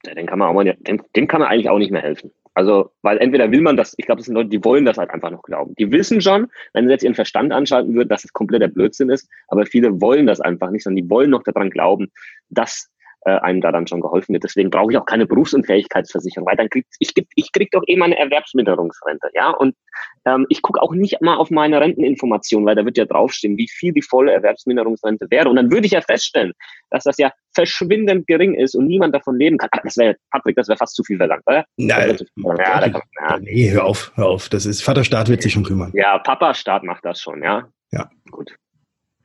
dem 0.06 0.26
kann 0.26 0.38
man 0.38 0.48
auch 0.48 0.54
mal, 0.54 0.64
dem, 0.64 1.02
dem 1.14 1.26
kann 1.26 1.40
man 1.40 1.48
eigentlich 1.48 1.68
auch 1.68 1.78
nicht 1.78 1.90
mehr 1.90 2.02
helfen. 2.02 2.32
Also, 2.54 2.90
weil 3.02 3.18
entweder 3.18 3.50
will 3.52 3.60
man 3.60 3.76
das, 3.76 3.94
ich 3.96 4.06
glaube, 4.06 4.18
das 4.18 4.26
sind 4.26 4.34
Leute, 4.34 4.48
die 4.48 4.64
wollen 4.64 4.84
das 4.84 4.98
halt 4.98 5.10
einfach 5.10 5.30
noch 5.30 5.42
glauben. 5.42 5.74
Die 5.76 5.90
wissen 5.92 6.20
schon, 6.20 6.48
wenn 6.72 6.86
sie 6.86 6.92
jetzt 6.92 7.04
ihren 7.04 7.14
Verstand 7.14 7.52
anschalten 7.52 7.94
würden, 7.94 8.08
dass 8.08 8.24
es 8.24 8.32
kompletter 8.32 8.68
Blödsinn 8.68 9.08
ist, 9.08 9.28
aber 9.48 9.66
viele 9.66 10.00
wollen 10.00 10.26
das 10.26 10.40
einfach 10.40 10.70
nicht, 10.70 10.82
sondern 10.82 11.04
die 11.04 11.10
wollen 11.10 11.30
noch 11.30 11.42
daran 11.44 11.70
glauben, 11.70 12.10
dass 12.48 12.90
äh, 13.26 13.32
einem 13.32 13.60
da 13.60 13.72
dann 13.72 13.86
schon 13.86 14.00
geholfen 14.00 14.32
wird. 14.32 14.44
Deswegen 14.44 14.70
brauche 14.70 14.92
ich 14.92 14.98
auch 14.98 15.04
keine 15.04 15.26
Berufsunfähigkeitsversicherung, 15.26 16.46
weil 16.46 16.56
dann 16.56 16.68
krieg 16.68 16.86
ich, 16.98 17.12
ich 17.34 17.52
krieg 17.52 17.70
doch 17.70 17.82
eh 17.86 17.96
meine 17.96 18.18
Erwerbsminderungsrente, 18.18 19.28
ja. 19.34 19.50
Und 19.50 19.74
ähm, 20.24 20.46
ich 20.48 20.62
gucke 20.62 20.80
auch 20.80 20.92
nicht 20.92 21.20
mal 21.20 21.36
auf 21.36 21.50
meine 21.50 21.80
Renteninformation, 21.80 22.64
weil 22.64 22.76
da 22.76 22.84
wird 22.84 22.96
ja 22.96 23.04
draufstehen, 23.04 23.56
wie 23.56 23.68
viel 23.68 23.92
die 23.92 24.02
volle 24.02 24.32
Erwerbsminderungsrente 24.32 25.26
wäre. 25.30 25.48
Und 25.48 25.56
dann 25.56 25.70
würde 25.70 25.86
ich 25.86 25.92
ja 25.92 26.00
feststellen, 26.00 26.52
dass 26.90 27.04
das 27.04 27.18
ja 27.18 27.32
verschwindend 27.54 28.26
gering 28.26 28.54
ist 28.54 28.74
und 28.74 28.86
niemand 28.86 29.14
davon 29.14 29.36
leben 29.36 29.58
kann. 29.58 29.68
das 29.82 29.96
wäre, 29.96 30.16
Patrick, 30.30 30.56
das 30.56 30.68
wäre 30.68 30.78
fast 30.78 30.94
zu 30.94 31.04
viel 31.04 31.16
verlangt, 31.16 31.42
oder? 31.46 31.64
Nein. 31.76 32.16
Ja, 32.36 32.88
kann, 32.88 33.02
ja. 33.20 33.38
Nee, 33.38 33.70
hör 33.70 33.84
auf, 33.84 34.12
hör 34.14 34.26
auf. 34.26 34.48
Das 34.48 34.66
ist, 34.66 34.82
Vaterstaat 34.82 35.28
wird 35.28 35.42
sich 35.42 35.52
schon 35.52 35.64
kümmern. 35.64 35.92
Ja, 35.94 36.18
Papa-Staat 36.18 36.84
macht 36.84 37.04
das 37.04 37.20
schon, 37.20 37.42
ja. 37.42 37.68
Ja. 37.92 38.08
Gut. 38.30 38.54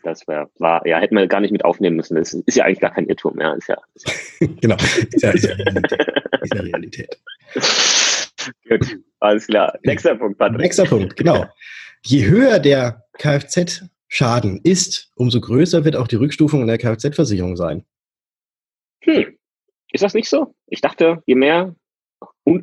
Das 0.05 0.27
wär, 0.27 0.51
war, 0.59 0.85
ja, 0.85 0.99
hätten 0.99 1.15
wir 1.15 1.25
gar 1.25 1.41
nicht 1.41 1.51
mit 1.51 1.65
aufnehmen 1.65 1.95
müssen. 1.95 2.15
Das 2.15 2.31
ist 2.31 2.55
ja 2.55 2.63
eigentlich 2.63 2.79
gar 2.79 2.93
kein 2.93 3.07
Irrtum, 3.07 3.39
ja. 3.39 3.53
Ist 3.53 3.67
ja, 3.67 3.77
ist 3.95 4.07
ja. 4.39 4.47
genau, 4.61 4.75
ist 4.75 5.23
ja, 5.23 5.31
ist 5.31 5.45
ja 5.45 5.55
Realität. 5.55 6.07
Ist 6.43 6.53
ja 6.53 6.61
Realität. 6.61 7.19
Gut, 8.69 8.99
alles 9.19 9.47
klar. 9.47 9.79
Nächster 9.83 10.13
Punkt, 10.13 10.37
Patrick. 10.37 10.61
Nächster 10.61 10.85
Punkt, 10.85 11.15
genau. 11.15 11.47
Je 12.03 12.27
höher 12.27 12.59
der 12.59 13.03
Kfz-Schaden 13.17 14.61
ist, 14.63 15.11
umso 15.15 15.41
größer 15.41 15.85
wird 15.85 15.95
auch 15.95 16.07
die 16.07 16.17
Rückstufung 16.17 16.61
in 16.61 16.67
der 16.67 16.77
Kfz-Versicherung 16.77 17.57
sein. 17.57 17.83
Hm. 19.01 19.35
Ist 19.91 20.03
das 20.03 20.13
nicht 20.13 20.29
so? 20.29 20.53
Ich 20.67 20.81
dachte, 20.81 21.23
je 21.25 21.33
mehr 21.33 21.73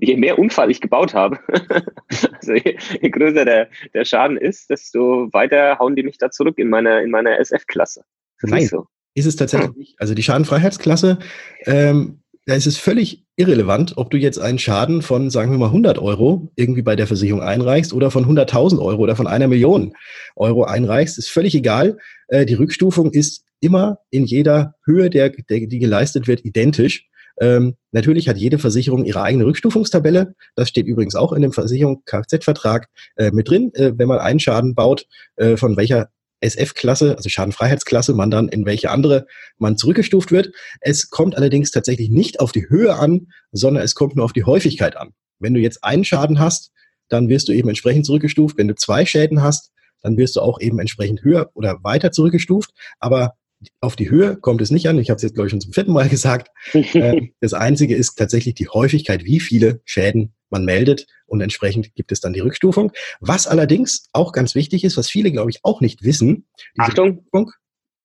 je 0.00 0.16
mehr 0.16 0.38
Unfall 0.38 0.70
ich 0.70 0.80
gebaut 0.80 1.14
habe, 1.14 1.38
also 2.32 2.52
je, 2.52 2.76
je 3.00 3.10
größer 3.10 3.44
der, 3.44 3.68
der 3.94 4.04
Schaden 4.04 4.36
ist, 4.36 4.70
desto 4.70 5.28
weiter 5.32 5.78
hauen 5.78 5.96
die 5.96 6.02
mich 6.02 6.18
da 6.18 6.30
zurück 6.30 6.58
in 6.58 6.68
meiner, 6.68 7.02
in 7.02 7.10
meiner 7.10 7.38
SF-Klasse. 7.38 8.04
Nein, 8.42 8.66
so. 8.66 8.86
ist 9.14 9.26
es 9.26 9.36
tatsächlich 9.36 9.76
nicht. 9.76 9.94
Also 10.00 10.14
die 10.14 10.22
Schadenfreiheitsklasse, 10.22 11.18
ähm, 11.66 12.22
da 12.46 12.54
ist 12.54 12.66
es 12.66 12.76
völlig 12.76 13.24
irrelevant, 13.36 13.94
ob 13.96 14.10
du 14.10 14.16
jetzt 14.16 14.38
einen 14.38 14.58
Schaden 14.58 15.02
von, 15.02 15.30
sagen 15.30 15.52
wir 15.52 15.58
mal, 15.58 15.66
100 15.66 15.98
Euro 15.98 16.50
irgendwie 16.56 16.82
bei 16.82 16.96
der 16.96 17.06
Versicherung 17.06 17.40
einreichst 17.40 17.92
oder 17.92 18.10
von 18.10 18.24
100.000 18.24 18.80
Euro 18.80 19.02
oder 19.02 19.14
von 19.14 19.28
einer 19.28 19.46
Million 19.46 19.94
Euro 20.34 20.64
einreichst, 20.64 21.18
ist 21.18 21.30
völlig 21.30 21.54
egal. 21.54 21.98
Äh, 22.28 22.44
die 22.44 22.54
Rückstufung 22.54 23.12
ist 23.12 23.44
immer 23.60 23.98
in 24.10 24.24
jeder 24.24 24.74
Höhe, 24.84 25.08
der, 25.08 25.30
der, 25.30 25.66
die 25.66 25.78
geleistet 25.78 26.26
wird, 26.26 26.44
identisch. 26.44 27.08
Ähm, 27.40 27.76
natürlich 27.90 28.28
hat 28.28 28.36
jede 28.36 28.58
Versicherung 28.58 29.04
ihre 29.04 29.22
eigene 29.22 29.46
Rückstufungstabelle. 29.46 30.34
Das 30.54 30.68
steht 30.68 30.86
übrigens 30.86 31.14
auch 31.14 31.32
in 31.32 31.42
dem 31.42 31.52
Versicherung 31.52 32.02
Kfz-Vertrag 32.04 32.88
äh, 33.16 33.30
mit 33.30 33.48
drin, 33.48 33.72
äh, 33.74 33.92
wenn 33.96 34.08
man 34.08 34.18
einen 34.18 34.40
Schaden 34.40 34.74
baut, 34.74 35.06
äh, 35.36 35.56
von 35.56 35.76
welcher 35.76 36.08
SF-Klasse, 36.40 37.16
also 37.16 37.28
Schadenfreiheitsklasse, 37.28 38.14
man 38.14 38.30
dann 38.30 38.48
in 38.48 38.66
welche 38.66 38.90
andere 38.90 39.26
man 39.58 39.76
zurückgestuft 39.76 40.32
wird. 40.32 40.52
Es 40.80 41.08
kommt 41.08 41.36
allerdings 41.36 41.70
tatsächlich 41.70 42.10
nicht 42.10 42.40
auf 42.40 42.52
die 42.52 42.68
Höhe 42.68 42.94
an, 42.94 43.28
sondern 43.52 43.84
es 43.84 43.94
kommt 43.94 44.16
nur 44.16 44.24
auf 44.24 44.32
die 44.32 44.44
Häufigkeit 44.44 44.96
an. 44.96 45.12
Wenn 45.38 45.54
du 45.54 45.60
jetzt 45.60 45.84
einen 45.84 46.04
Schaden 46.04 46.38
hast, 46.38 46.72
dann 47.08 47.28
wirst 47.28 47.48
du 47.48 47.52
eben 47.52 47.68
entsprechend 47.68 48.06
zurückgestuft. 48.06 48.58
Wenn 48.58 48.68
du 48.68 48.74
zwei 48.74 49.06
Schäden 49.06 49.42
hast, 49.42 49.70
dann 50.00 50.16
wirst 50.16 50.36
du 50.36 50.40
auch 50.40 50.60
eben 50.60 50.78
entsprechend 50.80 51.22
höher 51.22 51.50
oder 51.54 51.78
weiter 51.82 52.10
zurückgestuft. 52.10 52.70
Aber 52.98 53.34
auf 53.80 53.96
die 53.96 54.10
Höhe 54.10 54.36
kommt 54.36 54.60
es 54.60 54.70
nicht 54.70 54.88
an. 54.88 54.98
Ich 54.98 55.10
habe 55.10 55.16
es 55.16 55.22
jetzt, 55.22 55.34
glaube 55.34 55.46
ich, 55.46 55.50
schon 55.50 55.60
zum 55.60 55.72
vierten 55.72 55.92
Mal 55.92 56.08
gesagt. 56.08 56.48
Äh, 56.72 57.28
das 57.40 57.54
Einzige 57.54 57.94
ist 57.96 58.16
tatsächlich 58.16 58.54
die 58.54 58.68
Häufigkeit, 58.68 59.24
wie 59.24 59.40
viele 59.40 59.80
Schäden 59.84 60.34
man 60.50 60.64
meldet 60.64 61.06
und 61.26 61.40
entsprechend 61.40 61.94
gibt 61.94 62.12
es 62.12 62.20
dann 62.20 62.32
die 62.32 62.40
Rückstufung. 62.40 62.92
Was 63.20 63.46
allerdings 63.46 64.08
auch 64.12 64.32
ganz 64.32 64.54
wichtig 64.54 64.84
ist, 64.84 64.96
was 64.96 65.08
viele, 65.08 65.32
glaube 65.32 65.50
ich, 65.50 65.60
auch 65.62 65.80
nicht 65.80 66.02
wissen. 66.04 66.46
Achtung! 66.78 67.08
Rückstufung, 67.08 67.52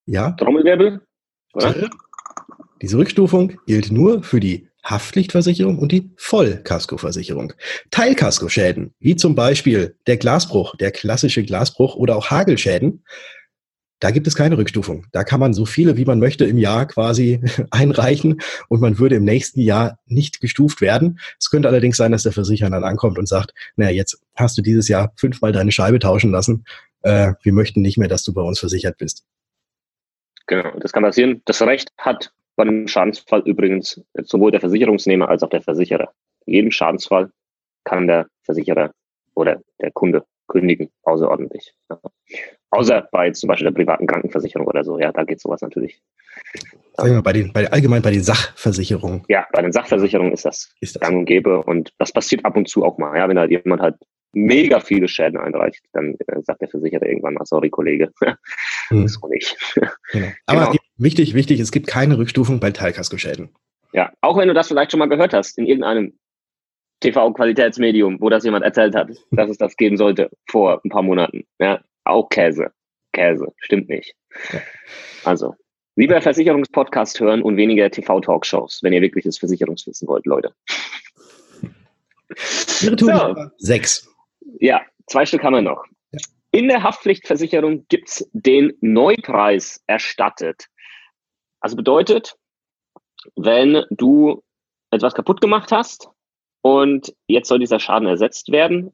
ja. 0.05 0.31
Trommelwirbel. 0.31 1.01
Oder? 1.53 1.89
Diese 2.81 2.97
Rückstufung 2.97 3.59
gilt 3.65 3.91
nur 3.91 4.23
für 4.23 4.39
die 4.39 4.69
Haftpflichtversicherung 4.83 5.79
und 5.79 5.91
die 5.91 6.11
Vollkaskoversicherung. 6.15 7.53
Teilkaskoschäden, 7.91 8.93
wie 8.99 9.15
zum 9.15 9.35
Beispiel 9.35 9.97
der 10.07 10.17
Glasbruch, 10.17 10.75
der 10.77 10.91
klassische 10.91 11.43
Glasbruch 11.43 11.95
oder 11.95 12.15
auch 12.15 12.29
Hagelschäden, 12.29 13.03
da 13.99 14.11
gibt 14.11 14.27
es 14.27 14.35
keine 14.35 14.57
Rückstufung. 14.57 15.05
Da 15.11 15.23
kann 15.23 15.39
man 15.39 15.53
so 15.53 15.65
viele, 15.65 15.97
wie 15.97 16.05
man 16.05 16.19
möchte, 16.19 16.45
im 16.45 16.57
Jahr 16.57 16.85
quasi 16.85 17.41
einreichen 17.71 18.41
und 18.69 18.81
man 18.81 18.99
würde 18.99 19.15
im 19.15 19.23
nächsten 19.23 19.59
Jahr 19.59 19.99
nicht 20.05 20.39
gestuft 20.39 20.81
werden. 20.81 21.19
Es 21.39 21.49
könnte 21.49 21.67
allerdings 21.67 21.97
sein, 21.97 22.11
dass 22.11 22.23
der 22.23 22.31
Versicherer 22.31 22.69
dann 22.69 22.83
ankommt 22.83 23.17
und 23.17 23.27
sagt, 23.27 23.53
naja, 23.75 23.91
jetzt 23.91 24.21
hast 24.35 24.57
du 24.57 24.61
dieses 24.61 24.87
Jahr 24.87 25.11
fünfmal 25.15 25.51
deine 25.51 25.71
Scheibe 25.71 25.99
tauschen 25.99 26.31
lassen. 26.31 26.65
Äh, 27.01 27.33
wir 27.41 27.53
möchten 27.53 27.81
nicht 27.81 27.97
mehr, 27.97 28.07
dass 28.07 28.23
du 28.23 28.33
bei 28.33 28.41
uns 28.41 28.59
versichert 28.59 28.97
bist. 28.97 29.25
Genau, 30.45 30.77
das 30.79 30.93
kann 30.93 31.03
passieren. 31.03 31.41
Das 31.45 31.61
Recht 31.61 31.91
hat 31.97 32.31
bei 32.55 32.63
einem 32.63 32.87
Schadensfall 32.87 33.41
übrigens 33.45 34.01
sowohl 34.23 34.51
der 34.51 34.61
Versicherungsnehmer 34.61 35.29
als 35.29 35.43
auch 35.43 35.49
der 35.49 35.61
Versicherer. 35.61 36.13
In 36.45 36.53
jedem 36.53 36.71
Schadensfall 36.71 37.31
kann 37.83 38.07
der 38.07 38.27
Versicherer 38.43 38.91
oder 39.35 39.61
der 39.79 39.91
Kunde 39.91 40.25
kündigen, 40.47 40.89
außerordentlich. 41.03 41.73
Ja. 41.89 41.99
Außer 42.69 43.07
bei 43.11 43.31
zum 43.31 43.47
Beispiel 43.47 43.65
der 43.65 43.73
privaten 43.73 44.07
Krankenversicherung 44.07 44.67
oder 44.67 44.83
so, 44.83 44.99
ja, 44.99 45.11
da 45.11 45.23
geht 45.23 45.39
sowas 45.39 45.61
natürlich. 45.61 46.01
Sagen 46.97 47.13
wir 47.13 47.21
bei 47.21 47.33
den, 47.33 47.53
bei, 47.53 47.69
allgemein 47.71 48.01
bei 48.01 48.11
den 48.11 48.23
Sachversicherungen. 48.23 49.23
Ja, 49.29 49.47
bei 49.53 49.61
den 49.61 49.71
Sachversicherungen 49.71 50.33
ist 50.33 50.45
das, 50.45 50.73
ist 50.81 50.95
das 50.95 51.01
gang 51.01 51.19
und 51.19 51.25
gäbe 51.25 51.63
und 51.63 51.93
das 51.97 52.11
passiert 52.11 52.43
ab 52.45 52.57
und 52.57 52.67
zu 52.67 52.83
auch 52.83 52.97
mal, 52.97 53.17
ja, 53.17 53.29
wenn 53.29 53.39
halt 53.39 53.51
jemand 53.51 53.81
halt 53.81 53.95
mega 54.33 54.79
viele 54.79 55.07
Schäden 55.07 55.39
einreicht, 55.39 55.83
dann 55.93 56.15
äh, 56.27 56.41
sagt 56.41 56.61
der 56.61 56.69
Versicherer 56.69 57.05
irgendwann 57.05 57.35
mal, 57.35 57.45
sorry 57.45 57.69
Kollege, 57.69 58.11
hm. 58.89 59.03
das 59.03 59.13
so 59.13 59.27
nicht. 59.27 59.57
Genau. 60.11 60.27
Aber 60.45 60.65
genau. 60.65 60.75
wichtig, 60.97 61.33
wichtig, 61.33 61.59
es 61.59 61.71
gibt 61.71 61.87
keine 61.87 62.17
Rückstufung 62.17 62.59
bei 62.59 62.71
Teilkaskoschäden. 62.71 63.49
Ja, 63.93 64.11
auch 64.21 64.37
wenn 64.37 64.47
du 64.47 64.53
das 64.53 64.67
vielleicht 64.67 64.91
schon 64.91 64.99
mal 64.99 65.09
gehört 65.09 65.33
hast 65.33 65.57
in 65.57 65.65
irgendeinem 65.65 66.19
TV-Qualitätsmedium, 67.01 68.19
wo 68.19 68.29
das 68.29 68.43
jemand 68.43 68.63
erzählt 68.65 68.95
hat, 68.95 69.09
dass 69.31 69.49
es 69.49 69.57
das 69.57 69.75
geben 69.75 69.97
sollte 69.97 70.29
vor 70.49 70.81
ein 70.83 70.89
paar 70.89 71.03
Monaten. 71.03 71.45
Ja, 71.59 71.81
auch 72.03 72.29
Käse. 72.29 72.71
Käse, 73.13 73.53
stimmt 73.57 73.89
nicht. 73.89 74.15
Also, 75.23 75.55
lieber 75.95 76.21
Versicherungspodcast 76.21 77.19
hören 77.19 77.41
und 77.41 77.57
weniger 77.57 77.89
TV-Talkshows, 77.89 78.79
wenn 78.83 78.93
ihr 78.93 79.01
wirkliches 79.01 79.37
Versicherungswissen 79.37 80.07
wollt, 80.07 80.25
Leute. 80.25 80.53
So. 82.79 83.35
Sechs. 83.57 84.07
Ja, 84.59 84.81
zwei 85.07 85.25
Stück 85.25 85.43
haben 85.43 85.53
wir 85.53 85.61
noch. 85.61 85.83
In 86.51 86.67
der 86.67 86.83
Haftpflichtversicherung 86.83 87.85
gibt 87.89 88.09
es 88.09 88.29
den 88.33 88.73
Neupreis 88.81 89.83
erstattet. 89.87 90.67
Also 91.59 91.75
bedeutet, 91.75 92.35
wenn 93.35 93.83
du 93.89 94.43
etwas 94.91 95.13
kaputt 95.13 95.41
gemacht 95.41 95.71
hast 95.71 96.09
und 96.67 97.13
jetzt 97.27 97.47
soll 97.47 97.59
dieser 97.59 97.79
Schaden 97.79 98.07
ersetzt 98.07 98.51
werden, 98.51 98.91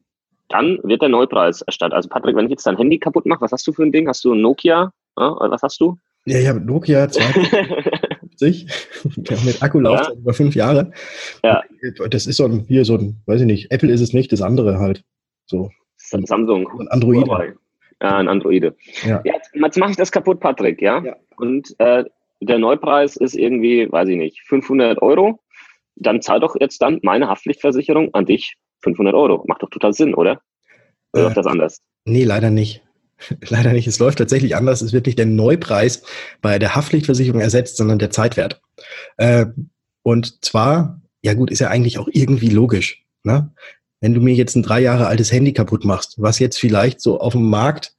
dann 0.49 0.77
wird 0.83 1.01
der 1.01 1.09
Neupreis 1.09 1.61
erstattet. 1.63 1.95
Also 1.95 2.07
Patrick, 2.07 2.35
wenn 2.35 2.45
ich 2.45 2.51
jetzt 2.51 2.67
dein 2.67 2.77
Handy 2.77 2.99
kaputt 2.99 3.25
mache, 3.25 3.41
was 3.41 3.51
hast 3.51 3.65
du 3.65 3.73
für 3.73 3.81
ein 3.81 3.91
Ding? 3.91 4.07
Hast 4.07 4.23
du 4.23 4.33
ein 4.33 4.41
Nokia? 4.41 4.91
Ja, 5.17 5.31
oder 5.37 5.49
was 5.49 5.63
hast 5.63 5.81
du? 5.81 5.97
Ja, 6.25 6.37
ich 6.39 6.47
habe 6.47 6.61
Nokia 6.61 7.09
250 7.09 8.67
mit 9.45 9.63
Akkulaufzeit 9.63 10.13
ja. 10.13 10.21
über 10.21 10.33
fünf 10.33 10.55
Jahre. 10.55 10.91
Ja. 11.43 11.63
Das 12.09 12.27
ist 12.27 12.37
so 12.37 12.45
ein, 12.45 12.65
hier 12.67 12.85
so 12.85 12.95
ein, 12.95 13.21
weiß 13.25 13.41
ich 13.41 13.47
nicht, 13.47 13.71
Apple 13.71 13.91
ist 13.91 14.01
es 14.01 14.13
nicht, 14.13 14.31
das 14.31 14.43
andere 14.43 14.77
halt. 14.77 15.03
So. 15.47 15.71
Samsung. 15.97 16.69
Ein 16.79 16.87
Android. 16.89 17.27
Ja, 18.01 18.17
ein 18.17 18.27
Androide. 18.27 18.75
Ja 19.05 19.21
jetzt, 19.23 19.51
jetzt 19.55 19.77
mache 19.77 19.91
ich 19.91 19.97
das 19.97 20.11
kaputt, 20.11 20.39
Patrick, 20.39 20.81
ja? 20.81 21.01
ja. 21.03 21.15
Und 21.37 21.73
äh, 21.79 22.03
der 22.41 22.59
Neupreis 22.59 23.15
ist 23.15 23.35
irgendwie, 23.35 23.91
weiß 23.91 24.09
ich 24.09 24.17
nicht, 24.17 24.41
500 24.47 25.01
Euro. 25.01 25.39
Dann 25.95 26.21
zahl 26.21 26.39
doch 26.39 26.55
jetzt 26.59 26.81
dann 26.81 26.99
meine 27.03 27.27
Haftpflichtversicherung 27.27 28.13
an 28.13 28.25
dich 28.25 28.55
500 28.83 29.13
Euro. 29.13 29.43
Macht 29.47 29.63
doch 29.63 29.69
total 29.69 29.93
Sinn, 29.93 30.13
oder? 30.13 30.41
Oder 31.13 31.21
äh, 31.21 31.25
läuft 31.25 31.37
das 31.37 31.47
anders? 31.47 31.81
Nee, 32.05 32.23
leider 32.23 32.49
nicht. 32.49 32.83
Leider 33.49 33.71
nicht. 33.71 33.87
Es 33.87 33.99
läuft 33.99 34.17
tatsächlich 34.17 34.55
anders. 34.55 34.81
Es 34.81 34.91
wird 34.91 35.05
nicht 35.05 35.17
der 35.17 35.25
Neupreis 35.25 36.03
bei 36.41 36.59
der 36.59 36.75
Haftpflichtversicherung 36.75 37.39
ersetzt, 37.39 37.77
sondern 37.77 37.99
der 37.99 38.09
Zeitwert. 38.09 38.61
Äh, 39.17 39.45
und 40.01 40.43
zwar, 40.43 41.01
ja 41.21 41.33
gut, 41.33 41.49
ist 41.49 41.59
ja 41.59 41.69
eigentlich 41.69 41.99
auch 41.99 42.09
irgendwie 42.11 42.49
logisch. 42.49 43.05
Ne? 43.23 43.51
Wenn 44.01 44.13
du 44.13 44.19
mir 44.19 44.33
jetzt 44.33 44.55
ein 44.55 44.63
drei 44.63 44.81
Jahre 44.81 45.07
altes 45.07 45.31
Handy 45.31 45.53
kaputt 45.53 45.85
machst, 45.85 46.15
was 46.21 46.39
jetzt 46.39 46.59
vielleicht 46.59 46.99
so 46.99 47.19
auf 47.19 47.33
dem 47.33 47.49
Markt 47.49 47.95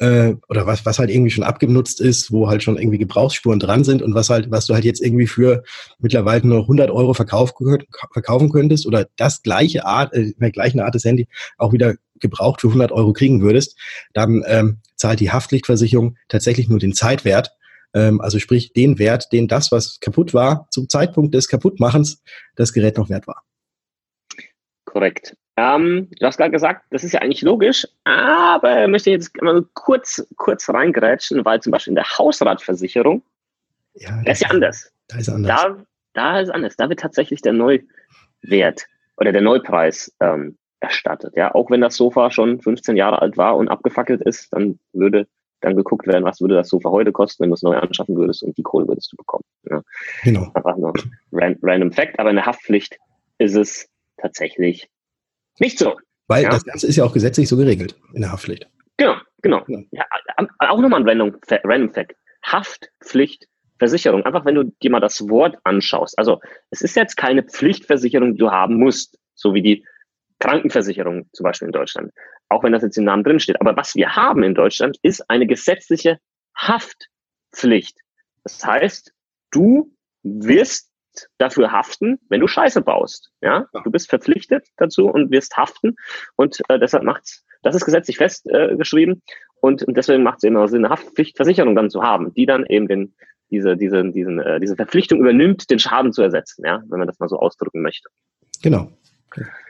äh, 0.00 0.34
oder 0.48 0.66
was, 0.66 0.84
was 0.84 0.98
halt 0.98 1.10
irgendwie 1.10 1.30
schon 1.30 1.44
abgenutzt 1.44 2.00
ist, 2.00 2.32
wo 2.32 2.48
halt 2.48 2.62
schon 2.62 2.76
irgendwie 2.78 2.98
Gebrauchsspuren 2.98 3.58
dran 3.58 3.84
sind 3.84 4.02
und 4.02 4.14
was 4.14 4.30
halt, 4.30 4.50
was 4.50 4.66
du 4.66 4.74
halt 4.74 4.84
jetzt 4.84 5.02
irgendwie 5.02 5.26
für 5.26 5.62
mittlerweile 5.98 6.46
nur 6.46 6.60
100 6.62 6.90
Euro 6.90 7.14
verkauf, 7.14 7.54
verkaufen 8.12 8.50
könntest 8.50 8.86
oder 8.86 9.06
das 9.16 9.42
gleiche 9.42 9.84
Art, 9.84 10.12
äh, 10.14 10.22
in 10.22 10.34
der 10.40 10.50
gleichen 10.50 10.80
Art 10.80 10.94
des 10.94 11.04
Handy 11.04 11.28
auch 11.58 11.72
wieder 11.72 11.94
gebraucht 12.20 12.60
für 12.60 12.68
100 12.68 12.92
Euro 12.92 13.12
kriegen 13.12 13.42
würdest, 13.42 13.78
dann 14.14 14.42
ähm, 14.46 14.78
zahlt 14.96 15.20
die 15.20 15.30
Haftpflichtversicherung 15.30 16.16
tatsächlich 16.28 16.68
nur 16.68 16.78
den 16.78 16.94
Zeitwert. 16.94 17.50
Ähm, 17.94 18.20
also 18.20 18.38
sprich 18.38 18.72
den 18.72 18.98
Wert, 18.98 19.32
den 19.32 19.48
das, 19.48 19.72
was 19.72 20.00
kaputt 20.00 20.34
war, 20.34 20.68
zum 20.70 20.88
Zeitpunkt 20.88 21.34
des 21.34 21.48
Kaputtmachens 21.48 22.22
das 22.54 22.72
Gerät 22.72 22.96
noch 22.96 23.10
wert 23.10 23.26
war. 23.26 23.42
Korrekt. 24.84 25.36
Ähm, 25.56 26.08
du 26.18 26.26
hast 26.26 26.36
gerade 26.36 26.50
gesagt, 26.50 26.84
das 26.90 27.02
ist 27.02 27.12
ja 27.12 27.20
eigentlich 27.20 27.42
logisch, 27.42 27.86
aber 28.04 28.84
ich 28.84 28.90
möchte 28.90 29.10
jetzt 29.10 29.40
mal 29.40 29.64
kurz, 29.72 30.26
kurz 30.36 30.68
reingrätschen, 30.68 31.44
weil 31.44 31.60
zum 31.60 31.72
Beispiel 31.72 31.92
in 31.92 31.96
der 31.96 32.18
Hausratversicherung, 32.18 33.22
ja, 33.94 34.22
das 34.24 34.38
ist 34.38 34.42
ja 34.42 34.50
anders. 34.50 34.92
Da 35.08 35.18
ist 35.18 35.28
anders. 35.30 35.62
Da, 35.62 35.76
da 36.12 36.40
ist 36.40 36.50
anders. 36.50 36.76
Da 36.76 36.88
wird 36.90 37.00
tatsächlich 37.00 37.40
der 37.40 37.54
Neuwert 37.54 38.86
oder 39.16 39.32
der 39.32 39.40
Neupreis 39.40 40.14
ähm, 40.20 40.58
erstattet. 40.80 41.34
Ja, 41.36 41.54
auch 41.54 41.70
wenn 41.70 41.80
das 41.80 41.96
Sofa 41.96 42.30
schon 42.30 42.60
15 42.60 42.96
Jahre 42.96 43.22
alt 43.22 43.38
war 43.38 43.56
und 43.56 43.68
abgefackelt 43.68 44.20
ist, 44.22 44.52
dann 44.52 44.78
würde 44.92 45.26
dann 45.60 45.74
geguckt 45.74 46.06
werden, 46.06 46.24
was 46.24 46.40
würde 46.40 46.54
das 46.54 46.68
Sofa 46.68 46.90
heute 46.90 47.12
kosten, 47.12 47.42
wenn 47.42 47.50
du 47.50 47.54
es 47.54 47.62
neu 47.62 47.76
anschaffen 47.76 48.16
würdest 48.16 48.42
und 48.42 48.56
die 48.58 48.62
Kohle 48.62 48.86
würdest 48.86 49.10
du 49.12 49.16
bekommen. 49.16 49.44
Ja. 49.70 49.82
Genau. 50.22 50.50
Einfach 50.52 50.76
nur 50.76 50.92
random 51.32 51.92
Fact, 51.92 52.18
aber 52.18 52.30
in 52.30 52.36
der 52.36 52.44
Haftpflicht 52.44 52.98
ist 53.38 53.56
es 53.56 53.88
tatsächlich 54.18 54.90
nicht 55.58 55.78
so. 55.78 55.96
Weil 56.28 56.44
ja? 56.44 56.50
das 56.50 56.64
Ganze 56.64 56.86
ist 56.86 56.96
ja 56.96 57.04
auch 57.04 57.12
gesetzlich 57.12 57.48
so 57.48 57.56
geregelt 57.56 57.96
in 58.12 58.22
der 58.22 58.32
Haftpflicht. 58.32 58.68
Genau, 58.96 59.16
genau. 59.42 59.64
Ja. 59.68 59.80
Ja, 59.90 60.04
auch 60.58 60.80
nochmal 60.80 61.00
ein 61.00 61.08
Random, 61.08 61.36
Random 61.64 61.92
Fact. 61.92 62.14
Haftpflichtversicherung. 62.42 64.24
Einfach 64.24 64.44
wenn 64.44 64.54
du 64.54 64.64
dir 64.82 64.90
mal 64.90 65.00
das 65.00 65.28
Wort 65.28 65.56
anschaust. 65.64 66.18
Also 66.18 66.40
es 66.70 66.80
ist 66.80 66.96
jetzt 66.96 67.16
keine 67.16 67.42
Pflichtversicherung, 67.42 68.32
die 68.32 68.38
du 68.38 68.50
haben 68.50 68.76
musst, 68.76 69.18
so 69.34 69.54
wie 69.54 69.62
die 69.62 69.84
Krankenversicherung 70.38 71.28
zum 71.32 71.44
Beispiel 71.44 71.66
in 71.66 71.72
Deutschland. 71.72 72.12
Auch 72.48 72.62
wenn 72.62 72.72
das 72.72 72.82
jetzt 72.82 72.98
im 72.98 73.04
Namen 73.04 73.24
drin 73.24 73.40
steht. 73.40 73.60
Aber 73.60 73.76
was 73.76 73.94
wir 73.94 74.14
haben 74.14 74.42
in 74.42 74.54
Deutschland 74.54 74.98
ist 75.02 75.28
eine 75.28 75.46
gesetzliche 75.46 76.18
Haftpflicht. 76.56 77.98
Das 78.44 78.64
heißt, 78.64 79.12
du 79.50 79.92
wirst 80.22 80.90
dafür 81.38 81.72
haften, 81.72 82.18
wenn 82.28 82.40
du 82.40 82.46
Scheiße 82.46 82.82
baust. 82.82 83.30
Ja, 83.40 83.66
du 83.84 83.90
bist 83.90 84.08
verpflichtet 84.08 84.68
dazu 84.76 85.08
und 85.08 85.30
wirst 85.30 85.56
haften 85.56 85.96
und 86.36 86.60
äh, 86.68 86.78
deshalb 86.78 87.04
macht's. 87.04 87.44
Das 87.62 87.74
ist 87.74 87.84
gesetzlich 87.84 88.18
festgeschrieben 88.18 89.14
äh, 89.14 89.20
und, 89.60 89.82
und 89.82 89.96
deswegen 89.96 90.22
macht 90.22 90.38
es 90.38 90.44
eben 90.44 90.56
auch 90.56 90.68
Sinn, 90.68 90.84
eine 90.84 90.92
Haftpflichtversicherung 90.92 91.74
dann 91.74 91.90
zu 91.90 92.02
haben, 92.02 92.32
die 92.34 92.46
dann 92.46 92.64
eben 92.66 92.88
den 92.88 93.14
diese 93.50 93.76
diese 93.76 94.10
diesen 94.10 94.40
äh, 94.40 94.60
diese 94.60 94.76
Verpflichtung 94.76 95.20
übernimmt, 95.20 95.70
den 95.70 95.78
Schaden 95.78 96.12
zu 96.12 96.22
ersetzen. 96.22 96.64
Ja, 96.64 96.82
wenn 96.88 96.98
man 96.98 97.06
das 97.06 97.18
mal 97.18 97.28
so 97.28 97.38
ausdrücken 97.38 97.82
möchte. 97.82 98.08
Genau. 98.62 98.90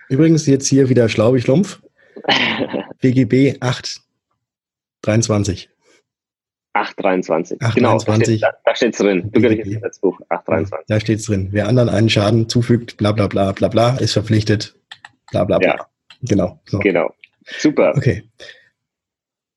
Übrigens 0.08 0.46
jetzt 0.46 0.68
hier 0.68 0.88
wieder 0.88 1.08
schlau 1.08 1.34
wie 1.34 1.40
Schlumpf. 1.40 1.82
BGB 3.00 3.56
823. 3.60 5.68
823. 6.76 7.62
823. 7.62 8.40
Genau, 8.40 8.52
da, 8.64 8.74
steht 8.74 8.92
es 8.92 8.98
drin. 8.98 9.30
Du 9.32 9.40
kriegst 9.40 9.66
jetzt 9.66 9.84
das 9.84 9.98
Buch 10.00 10.20
823. 10.28 10.86
Da 10.88 11.00
steht 11.00 11.18
es 11.20 11.26
drin. 11.26 11.48
Wer 11.52 11.68
anderen 11.68 11.88
einen 11.88 12.08
Schaden 12.08 12.48
zufügt, 12.48 12.96
bla 12.96 13.12
bla 13.12 13.26
bla 13.26 13.52
bla 13.52 13.68
bla, 13.68 13.96
ist 13.96 14.12
verpflichtet. 14.12 14.76
Bla 15.30 15.44
bla 15.44 15.58
bla. 15.58 15.68
Ja. 15.68 15.86
Genau. 16.22 16.60
So. 16.66 16.78
Genau. 16.80 17.10
Super. 17.44 17.94
Okay. 17.96 18.24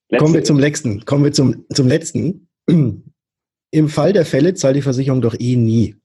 Letzte. 0.09 0.23
Kommen 0.23 0.33
wir 0.33 0.43
zum 0.43 0.59
letzten. 0.59 1.05
Kommen 1.05 1.23
wir 1.23 1.31
zum, 1.31 1.65
zum 1.73 1.87
letzten. 1.87 2.47
Im 3.71 3.89
Fall 3.89 4.13
der 4.13 4.25
Fälle 4.25 4.55
zahlt 4.55 4.75
die 4.75 4.81
Versicherung 4.81 5.21
doch 5.21 5.35
eh 5.39 5.55
nie. 5.55 5.95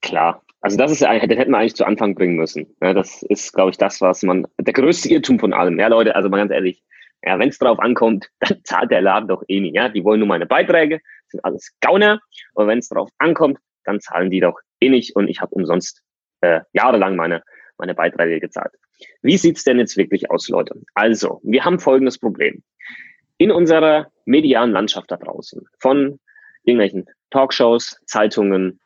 Klar. 0.00 0.42
Also 0.60 0.76
das 0.76 0.92
ist 0.92 1.02
das 1.02 1.10
hätten 1.10 1.50
wir 1.50 1.58
eigentlich 1.58 1.74
zu 1.74 1.84
Anfang 1.84 2.14
bringen 2.14 2.36
müssen. 2.36 2.68
Ja, 2.80 2.94
das 2.94 3.24
ist, 3.24 3.52
glaube 3.52 3.70
ich, 3.70 3.78
das, 3.78 4.00
was 4.00 4.22
man, 4.22 4.46
der 4.60 4.72
größte 4.72 5.08
Irrtum 5.08 5.40
von 5.40 5.52
allem. 5.52 5.78
Ja, 5.80 5.88
Leute, 5.88 6.14
also 6.14 6.28
mal 6.28 6.36
ganz 6.36 6.52
ehrlich, 6.52 6.84
ja, 7.24 7.38
wenn 7.38 7.48
es 7.48 7.58
drauf 7.58 7.78
ankommt, 7.78 8.28
dann 8.40 8.60
zahlt 8.64 8.90
der 8.90 9.00
Laden 9.00 9.28
doch 9.28 9.42
eh 9.48 9.60
nicht. 9.60 9.74
Ja? 9.74 9.88
Die 9.88 10.04
wollen 10.04 10.20
nur 10.20 10.28
meine 10.28 10.46
Beiträge, 10.46 11.00
sind 11.28 11.44
alles 11.44 11.74
Gauner. 11.80 12.20
Und 12.54 12.66
wenn 12.66 12.78
es 12.78 12.88
drauf 12.88 13.10
ankommt, 13.18 13.58
dann 13.84 14.00
zahlen 14.00 14.30
die 14.30 14.40
doch 14.40 14.58
eh 14.80 14.88
nicht. 14.88 15.16
Und 15.16 15.28
ich 15.28 15.40
habe 15.40 15.54
umsonst 15.54 16.02
äh, 16.40 16.60
jahrelang 16.72 17.16
meine, 17.16 17.42
meine 17.78 17.94
Beiträge 17.94 18.40
gezahlt. 18.40 18.72
Wie 19.22 19.36
sieht's 19.36 19.64
denn 19.64 19.78
jetzt 19.78 19.96
wirklich 19.96 20.30
aus, 20.30 20.48
Leute? 20.48 20.74
Also, 20.94 21.40
wir 21.42 21.64
haben 21.64 21.78
folgendes 21.78 22.18
Problem. 22.18 22.62
In 23.38 23.50
unserer 23.50 24.08
medialen 24.24 24.70
Landschaft 24.70 25.10
da 25.10 25.16
draußen, 25.16 25.66
von 25.80 26.20
irgendwelchen 26.62 27.06
Talkshows, 27.30 27.98
Zeitungen, 28.06 28.78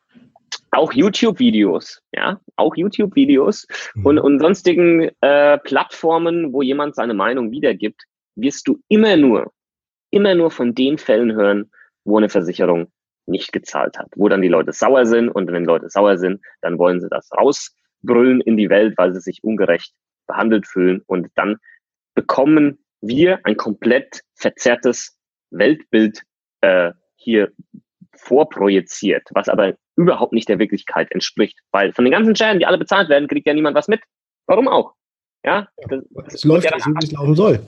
auch 0.71 0.93
YouTube-Videos, 0.93 2.01
ja, 2.11 2.39
auch 2.55 2.75
YouTube-Videos 2.75 3.67
mhm. 3.95 4.05
und, 4.05 4.19
und 4.19 4.39
sonstigen 4.39 5.11
äh, 5.21 5.57
Plattformen, 5.59 6.53
wo 6.53 6.61
jemand 6.61 6.95
seine 6.95 7.13
Meinung 7.13 7.51
wiedergibt, 7.51 8.05
wirst 8.37 8.67
du 8.67 8.79
immer 8.87 9.17
nur, 9.17 9.51
immer 10.11 10.35
nur 10.35 10.51
von 10.51 10.73
den 10.73 10.97
Fällen 10.97 11.33
hören, 11.33 11.71
wo 12.05 12.17
eine 12.17 12.29
Versicherung 12.29 12.91
nicht 13.25 13.51
gezahlt 13.51 13.97
hat, 13.97 14.07
wo 14.15 14.29
dann 14.29 14.41
die 14.41 14.47
Leute 14.47 14.71
sauer 14.71 15.05
sind 15.05 15.29
und 15.29 15.51
wenn 15.51 15.65
Leute 15.65 15.89
sauer 15.89 16.17
sind, 16.17 16.41
dann 16.61 16.77
wollen 16.79 17.01
sie 17.01 17.09
das 17.09 17.29
rausbrüllen 17.37 18.41
in 18.41 18.55
die 18.55 18.69
Welt, 18.69 18.97
weil 18.97 19.13
sie 19.13 19.19
sich 19.19 19.43
ungerecht 19.43 19.93
behandelt 20.27 20.67
fühlen 20.67 21.01
und 21.07 21.27
dann 21.35 21.57
bekommen 22.15 22.79
wir 23.01 23.39
ein 23.43 23.57
komplett 23.57 24.21
verzerrtes 24.35 25.17
Weltbild 25.51 26.23
äh, 26.61 26.91
hier 27.15 27.51
vorprojiziert, 28.15 29.27
was 29.31 29.49
aber 29.49 29.75
überhaupt 29.95 30.33
nicht 30.33 30.49
der 30.49 30.59
Wirklichkeit 30.59 31.11
entspricht, 31.11 31.59
weil 31.71 31.93
von 31.93 32.05
den 32.05 32.11
ganzen 32.11 32.35
Schäden, 32.35 32.59
die 32.59 32.65
alle 32.65 32.77
bezahlt 32.77 33.09
werden, 33.09 33.27
kriegt 33.27 33.47
ja 33.47 33.53
niemand 33.53 33.75
was 33.75 33.87
mit. 33.87 34.01
Warum 34.47 34.67
auch? 34.67 34.93
Ja, 35.43 35.67
das, 35.89 36.03
das 36.11 36.33
es 36.35 36.43
läuft 36.43 36.69
ja 36.69 36.79
so, 36.79 36.91
wie 36.91 37.05
es 37.05 37.11
laufen 37.13 37.35
soll. 37.35 37.59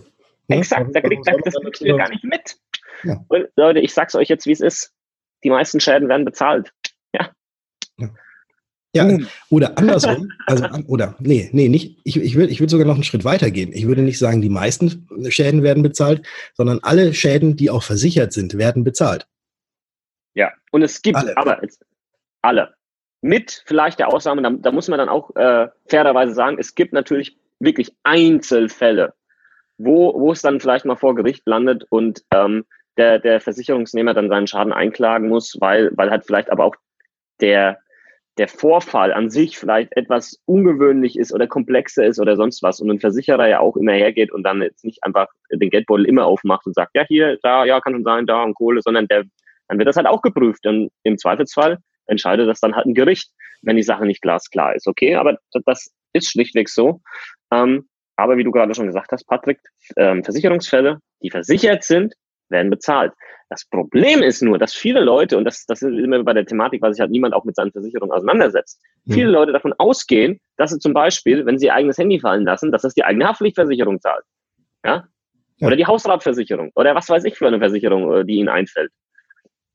Ne? 0.50 0.58
Exakt, 0.58 0.94
da 0.94 1.02
kriegt 1.02 1.26
das 1.28 1.82
ihr 1.82 1.96
gar 1.96 2.10
nicht 2.10 2.24
mit. 2.24 2.58
Ja. 3.04 3.24
Und 3.28 3.48
Leute, 3.56 3.80
ich 3.80 3.94
sag's 3.94 4.16
euch 4.16 4.28
jetzt, 4.28 4.46
wie 4.46 4.52
es 4.52 4.62
ist. 4.62 4.92
Die 5.44 5.50
meisten 5.50 5.80
Schäden 5.80 6.10
werden 6.10 6.26
bezahlt. 6.26 6.74
Ja. 7.14 7.32
ja. 7.98 8.10
Ja, 8.96 9.08
oder 9.52 9.78
andersrum, 9.78 10.32
also, 10.48 10.66
oder, 10.88 11.16
nee, 11.20 11.48
nee, 11.54 11.70
nicht, 11.70 12.00
ich, 12.04 12.18
ich 12.18 12.36
würde 12.36 12.52
ich 12.52 12.60
würd 12.60 12.72
sogar 12.72 12.88
noch 12.88 12.96
einen 12.96 13.04
Schritt 13.04 13.24
weiter 13.24 13.52
gehen. 13.52 13.72
Ich 13.72 13.86
würde 13.86 14.02
nicht 14.02 14.18
sagen, 14.18 14.42
die 14.42 14.50
meisten 14.50 15.08
Schäden 15.30 15.62
werden 15.62 15.84
bezahlt, 15.84 16.26
sondern 16.56 16.80
alle 16.82 17.14
Schäden, 17.14 17.56
die 17.56 17.70
auch 17.70 17.84
versichert 17.84 18.34
sind, 18.34 18.58
werden 18.58 18.84
bezahlt. 18.84 19.28
Ja, 20.34 20.52
und 20.72 20.82
es 20.82 21.04
gibt 21.04 21.18
alle, 21.18 21.38
aber 21.38 21.62
jetzt, 21.62 21.86
alle. 22.42 22.74
Mit 23.22 23.64
vielleicht 23.68 24.00
der 24.00 24.08
Ausnahme, 24.08 24.42
da, 24.42 24.50
da 24.50 24.72
muss 24.72 24.88
man 24.88 24.98
dann 24.98 25.10
auch 25.10 25.36
äh, 25.36 25.68
fairerweise 25.86 26.34
sagen, 26.34 26.58
es 26.60 26.74
gibt 26.74 26.94
natürlich 26.94 27.38
wirklich 27.60 27.94
Einzelfälle, 28.02 29.14
wo, 29.80 30.14
wo 30.20 30.32
es 30.32 30.42
dann 30.42 30.60
vielleicht 30.60 30.86
mal 30.86 30.98
vor 30.98 31.16
Gericht 31.16 31.48
landet 31.48 31.86
und 31.90 32.24
ähm, 32.34 32.66
der, 32.98 33.18
der 33.18 33.40
Versicherungsnehmer 33.40 34.14
dann 34.14 34.30
seinen 34.30 34.46
Schaden 34.46 34.74
einklagen 34.74 35.30
muss, 35.30 35.58
weil, 35.60 35.92
weil 35.96 36.12
halt 36.12 36.26
vielleicht 36.26 36.52
aber 36.52 36.66
auch 36.66 36.76
der, 37.40 37.80
der 38.38 38.50
Vorfall 38.50 39.14
an 39.14 39.30
sich 39.30 39.58
vielleicht 39.58 39.96
etwas 39.96 40.42
ungewöhnlich 40.46 41.18
ist 41.18 41.34
oder 41.34 41.48
komplexer 41.48 42.06
ist 42.06 42.20
oder 42.20 42.36
sonst 42.36 42.62
was 42.62 42.82
und 42.82 42.92
ein 42.92 43.00
Versicherer 43.00 43.48
ja 43.48 43.62
auch 43.62 43.78
immer 43.78 43.94
hergeht 43.94 44.34
und 44.34 44.44
dann 44.44 44.62
jetzt 44.62 44.84
nicht 44.84 45.04
einfach 45.04 45.28
den 45.50 45.70
Geldbeutel 45.70 46.06
immer 46.06 46.26
aufmacht 46.26 46.66
und 46.66 46.76
sagt, 46.76 46.92
ja, 46.94 47.06
hier, 47.08 47.38
da, 47.42 47.64
ja, 47.64 47.80
kann 47.80 47.94
schon 47.94 48.04
sein, 48.04 48.26
da 48.26 48.44
und 48.44 48.56
Kohle, 48.56 48.82
sondern 48.82 49.08
der, 49.08 49.24
dann 49.70 49.78
wird 49.78 49.88
das 49.88 49.96
halt 49.96 50.08
auch 50.08 50.22
geprüft 50.22 50.68
und 50.68 50.92
im 51.04 51.18
Zweifelsfall 51.18 51.78
entscheidet 52.06 52.50
das 52.50 52.60
dann 52.60 52.76
halt 52.76 52.86
ein 52.86 52.96
Gericht, 52.96 53.32
wenn 53.62 53.78
die 53.78 53.84
Sache 53.84 54.06
nicht 54.06 54.22
glasklar 54.22 54.76
ist, 54.76 54.88
okay, 54.88 55.16
aber 55.16 55.38
das 55.66 55.90
ist 56.12 56.32
schlichtweg 56.32 56.68
so. 56.68 57.02
Ähm, 57.52 57.88
aber 58.20 58.38
wie 58.38 58.44
du 58.44 58.52
gerade 58.52 58.74
schon 58.74 58.88
gesagt 58.88 59.12
hast, 59.12 59.26
Patrick, 59.26 59.60
ähm, 59.98 60.24
Versicherungsfälle, 60.24 61.00
die 61.22 61.30
versichert 61.30 61.84
sind, 61.84 62.14
werden 62.50 62.70
bezahlt. 62.70 63.14
Das 63.50 63.66
Problem 63.66 64.22
ist 64.22 64.42
nur, 64.42 64.60
dass 64.60 64.74
viele 64.74 65.02
Leute, 65.02 65.38
und 65.38 65.46
das, 65.46 65.66
das 65.66 65.82
ist 65.82 65.98
immer 65.98 66.24
bei 66.24 66.34
der 66.34 66.46
Thematik, 66.46 66.82
weil 66.82 66.94
sich 66.94 67.02
halt 67.02 67.12
niemand 67.12 67.34
auch 67.34 67.46
mit 67.46 67.56
seinen 67.56 67.72
Versicherungen 67.72 68.12
auseinandersetzt, 68.12 68.80
mhm. 69.06 69.14
viele 69.14 69.32
Leute 69.32 69.52
davon 69.52 69.74
ausgehen, 69.78 70.40
dass 70.58 70.72
sie 70.72 70.80
zum 70.80 70.94
Beispiel, 70.94 71.46
wenn 71.46 71.58
sie 71.58 71.68
ihr 71.68 71.74
eigenes 71.74 71.98
Handy 71.98 72.20
fallen 72.20 72.46
lassen, 72.46 72.72
dass 72.72 72.84
das 72.84 72.94
die 72.94 73.04
eigene 73.04 73.28
Haftpflichtversicherung 73.28 74.00
zahlt. 74.02 74.24
Ja? 74.86 75.08
ja. 75.58 75.68
Oder 75.68 75.76
die 75.76 75.86
Hausratversicherung. 75.86 76.72
Oder 76.76 76.94
was 76.94 77.10
weiß 77.10 77.24
ich 77.26 77.38
für 77.38 77.48
eine 77.48 77.60
Versicherung, 77.60 78.14
äh, 78.14 78.26
die 78.26 78.36
ihnen 78.36 78.50
einfällt. 78.50 78.92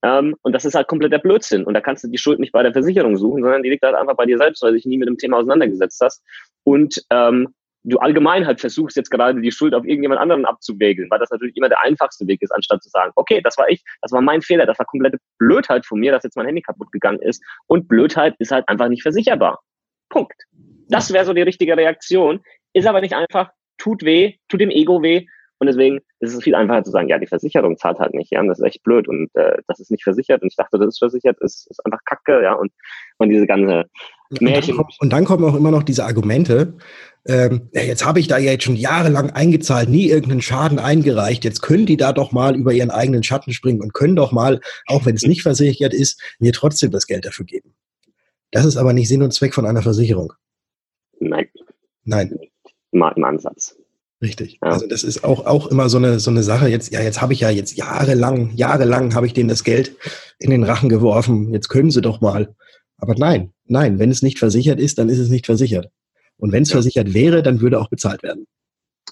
Ähm, 0.05 0.37
und 0.43 0.53
das 0.53 0.65
ist 0.65 0.75
halt 0.75 0.87
kompletter 0.87 1.19
Blödsinn. 1.19 1.65
Und 1.65 1.75
da 1.75 1.81
kannst 1.81 2.05
du 2.05 2.09
die 2.09 2.19
Schuld 2.19 2.39
nicht 2.39 2.53
bei 2.53 2.63
der 2.63 2.73
Versicherung 2.73 3.17
suchen, 3.17 3.43
sondern 3.43 3.63
die 3.63 3.71
liegt 3.71 3.83
halt 3.83 3.97
einfach 3.97 4.17
bei 4.17 4.27
dir 4.27 4.39
selbst, 4.39 4.63
weil 4.63 4.71
du 4.71 4.77
dich 4.77 4.87
nie 4.87 4.99
mit 4.99 5.09
dem 5.09 5.19
Thema 5.19 5.39
auseinandergesetzt 5.39 6.01
hast. 6.01 6.23
Und 6.63 7.03
ähm, 7.11 7.55
du 7.85 7.99
allgemein 7.99 8.47
halt 8.47 8.61
versuchst 8.61 8.97
jetzt 8.97 9.11
gerade 9.11 9.41
die 9.41 9.53
Schuld 9.53 9.75
auf 9.75 9.85
irgendjemand 9.85 10.21
anderen 10.21 10.47
abzuwägeln, 10.47 11.11
weil 11.11 11.19
das 11.19 11.31
natürlich 11.31 11.57
immer 11.57 11.69
der 11.69 11.83
einfachste 11.83 12.27
Weg 12.27 12.43
ist, 12.43 12.51
anstatt 12.51 12.83
zu 12.83 12.89
sagen, 12.89 13.13
okay, 13.15 13.41
das 13.43 13.57
war 13.59 13.69
ich, 13.69 13.85
das 14.01 14.11
war 14.13 14.23
mein 14.23 14.43
Fehler, 14.43 14.67
das 14.67 14.79
war 14.79 14.87
komplette 14.87 15.19
Blödheit 15.39 15.87
von 15.87 16.01
mir, 16.01 16.11
dass 16.11 16.25
jetzt 16.25 16.37
mein 16.37 16.47
Handy 16.47 16.63
kaputt 16.63 16.91
gegangen 16.93 17.21
ist. 17.21 17.43
Und 17.67 17.87
Blödheit 17.87 18.35
ist 18.39 18.51
halt 18.51 18.69
einfach 18.69 18.89
nicht 18.89 19.03
versicherbar. 19.03 19.61
Punkt. 20.09 20.43
Das 20.89 21.13
wäre 21.13 21.25
so 21.25 21.33
die 21.33 21.43
richtige 21.43 21.77
Reaktion. 21.77 22.41
Ist 22.73 22.87
aber 22.87 23.01
nicht 23.01 23.15
einfach, 23.15 23.51
tut 23.79 24.03
weh, 24.03 24.35
tut 24.49 24.61
dem 24.61 24.71
Ego 24.71 25.03
weh. 25.03 25.27
Und 25.59 25.69
deswegen 25.69 26.01
ist 26.21 26.35
es 26.35 26.43
viel 26.43 26.55
einfacher 26.55 26.85
zu 26.85 26.91
sagen, 26.91 27.09
ja, 27.09 27.19
die 27.19 27.27
Versicherung 27.27 27.77
zahlt 27.77 27.99
halt 27.99 28.13
nicht, 28.13 28.31
ja, 28.33 28.41
und 28.41 28.49
das 28.49 28.59
ist 28.59 28.67
echt 28.67 28.83
blöd 28.83 29.09
und 29.09 29.31
äh, 29.35 29.59
das 29.69 29.79
ist 29.79 29.91
nicht 29.91 30.03
versichert 30.03 30.43
und 30.43 30.49
ich 30.49 30.57
dachte, 30.57 30.79
das 30.79 30.89
ist 30.89 30.99
versichert, 30.99 31.39
ist, 31.41 31.71
ist 31.71 31.81
einfach 31.87 32.01
Kacke, 32.05 32.43
ja, 32.43 32.55
und, 32.55 32.73
und 33.19 33.29
diese 33.29 33.47
ganze 33.47 33.85
Märchen. 34.41 34.77
Und 34.77 34.81
dann, 34.81 34.97
und 34.99 35.13
dann 35.13 35.25
kommen 35.25 35.45
auch 35.45 35.55
immer 35.55 35.71
noch 35.71 35.85
diese 35.85 36.05
Argumente, 36.05 36.77
ähm, 37.27 37.71
ja, 37.73 37.83
jetzt 37.83 38.05
habe 38.05 38.21
ich 38.21 38.29
da 38.29 38.39
ja 38.39 38.53
jetzt 38.53 38.65
schon 38.65 38.77
jahrelang 38.77 39.31
eingezahlt, 39.31 39.89
nie 39.89 40.09
irgendeinen 40.09 40.43
Schaden 40.43 40.79
eingereicht, 40.79 41.45
jetzt 41.45 41.63
können 41.63 41.87
die 41.87 41.97
da 41.97 42.13
doch 42.13 42.33
mal 42.33 42.55
über 42.55 42.73
ihren 42.73 42.91
eigenen 42.91 43.23
Schatten 43.23 43.53
springen 43.53 43.81
und 43.81 43.95
können 43.95 44.17
doch 44.17 44.33
mal, 44.33 44.61
auch 44.87 45.07
wenn 45.07 45.15
es 45.15 45.23
nicht 45.23 45.43
versichert 45.43 45.95
ist, 45.95 46.21
mir 46.39 46.53
trotzdem 46.53 46.91
das 46.91 47.07
Geld 47.07 47.25
dafür 47.25 47.47
geben. 47.47 47.75
Das 48.51 48.65
ist 48.65 48.77
aber 48.77 48.93
nicht 48.93 49.09
Sinn 49.09 49.23
und 49.23 49.33
Zweck 49.33 49.55
von 49.55 49.67
einer 49.67 49.83
Versicherung. 49.83 50.33
Nein. 51.19 51.49
Nein. 52.05 52.39
Mal 52.93 53.13
im 53.17 53.25
Ansatz. 53.25 53.77
Richtig. 54.23 54.59
Ja. 54.63 54.71
Also 54.71 54.87
das 54.87 55.03
ist 55.03 55.25
auch, 55.25 55.47
auch 55.47 55.67
immer 55.69 55.89
so 55.89 55.99
eine, 55.99 56.21
so 56.21 56.31
eine 56.31 56.43
Sache. 56.43 56.69
Jetzt, 56.69 56.93
ja, 56.93 57.01
jetzt 57.01 57.21
habe 57.21 57.33
ich 57.33 57.41
ja 57.41 57.51
jetzt 57.51 57.77
jahrelang, 57.77 58.53
jahrelang 58.55 59.15
habe 59.15 59.27
ich 59.27 59.35
denen 59.35 59.49
das 59.49 59.65
Geld 59.65 59.97
in 60.39 60.51
den 60.51 60.63
Rachen 60.63 60.89
geworfen. 60.89 61.53
Jetzt 61.53 61.69
können 61.69 61.91
sie 61.91 62.01
doch 62.01 62.21
mal. 62.21 62.55
Aber 62.97 63.15
nein, 63.17 63.53
nein, 63.67 63.99
wenn 63.99 64.11
es 64.11 64.23
nicht 64.23 64.39
versichert 64.39 64.79
ist, 64.79 64.99
dann 64.99 65.09
ist 65.09 65.19
es 65.19 65.31
nicht 65.31 65.47
versichert. 65.47 65.91
Und 66.39 66.53
wenn 66.53 66.63
es 66.63 66.71
ja. 66.71 66.75
versichert 66.75 67.15
wäre, 67.15 67.43
dann 67.43 67.61
würde 67.61 67.81
auch 67.81 67.89
bezahlt 67.89 68.23
werden. 68.23 68.47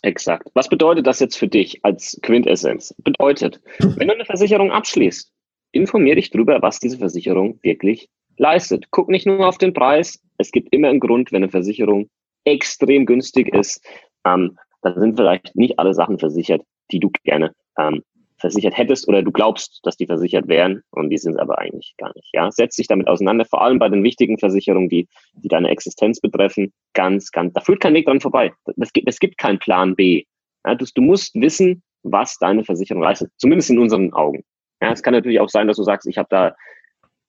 Exakt. 0.03 0.49
Was 0.55 0.69
bedeutet 0.69 1.07
das 1.07 1.21
jetzt 1.21 1.37
für 1.37 1.49
dich 1.49 1.85
als 1.85 2.19
Quintessenz? 2.23 2.95
Bedeutet, 2.99 3.61
wenn 3.79 4.09
du 4.09 4.15
eine 4.15 4.25
Versicherung 4.25 4.73
abschließt, 4.73 5.31
informier 5.71 6.17
dich 6.17 6.31
darüber, 6.31 6.61
was 6.61 6.81
diese 6.81 6.99
Versicherung 6.99 7.59
wirklich 7.63 8.09
leistet. 8.37 8.87
Guck 8.91 9.09
nicht 9.09 9.27
nur 9.27 9.47
auf 9.47 9.59
den 9.59 9.73
Preis. 9.73 10.21
Es 10.39 10.51
gibt 10.51 10.73
immer 10.73 10.89
einen 10.89 11.01
Grund, 11.01 11.31
wenn 11.31 11.43
eine 11.43 11.51
Versicherung 11.51 12.09
extrem 12.45 13.07
günstig 13.07 13.55
ist, 13.55 13.85
ähm, 14.25 14.59
dann 14.83 14.99
sind 14.99 15.17
vielleicht 15.17 15.55
nicht 15.55 15.79
alle 15.79 15.95
Sachen 15.95 16.19
versichert, 16.19 16.63
die 16.91 16.99
du 16.99 17.11
gerne 17.23 17.55
ähm, 17.79 18.03
versichert 18.43 18.77
hättest 18.77 19.09
oder 19.09 19.23
du 19.23 19.33
glaubst, 19.33 19.81
dass 19.85 19.97
die 19.97 20.07
versichert 20.07 20.49
wären 20.49 20.83
und 20.91 21.09
die 21.11 21.17
sind 21.17 21.35
es 21.35 21.39
aber 21.39 21.59
eigentlich 21.59 21.95
gar 21.97 22.13
nicht. 22.15 22.29
Ja, 22.35 22.51
setz 22.51 22.77
dich 22.77 22.89
damit 22.89 23.09
auseinander, 23.09 23.47
vor 23.47 23.63
allem 23.63 23.79
bei 23.79 23.89
den 23.89 24.03
wichtigen 24.03 24.37
Versicherungen, 24.37 24.89
die, 24.89 25.09
die 25.35 25.49
deine 25.49 25.71
Existenz 25.71 26.21
betreffen, 26.21 26.73
ganz, 26.93 27.31
ganz, 27.31 27.55
da 27.55 27.61
führt 27.61 27.81
kein 27.81 27.95
Weg 27.95 28.05
dran 28.05 28.21
vorbei. 28.21 28.53
Es 28.77 28.93
gibt, 28.93 29.09
es 29.09 29.19
gibt 29.21 29.39
keinen 29.39 29.59
Plan 29.59 29.95
B. 29.95 30.25
Ja, 30.67 30.75
du, 30.75 30.85
du 30.95 31.03
musst 31.03 31.35
wissen, 31.35 31.83
was 32.03 32.37
deine 32.39 32.65
Versicherung 32.65 33.03
leistet, 33.03 33.31
zumindest 33.39 33.71
in 33.71 33.79
unseren 33.79 34.13
Augen. 34.13 34.45
Ja, 34.83 34.91
es 34.91 35.03
kann 35.03 35.15
natürlich 35.15 35.41
auch 35.41 35.49
sein, 35.49 35.69
dass 35.69 35.77
du 35.77 35.85
sagst, 35.85 36.09
ich 36.09 36.19
habe 36.19 36.29
da 36.29 36.57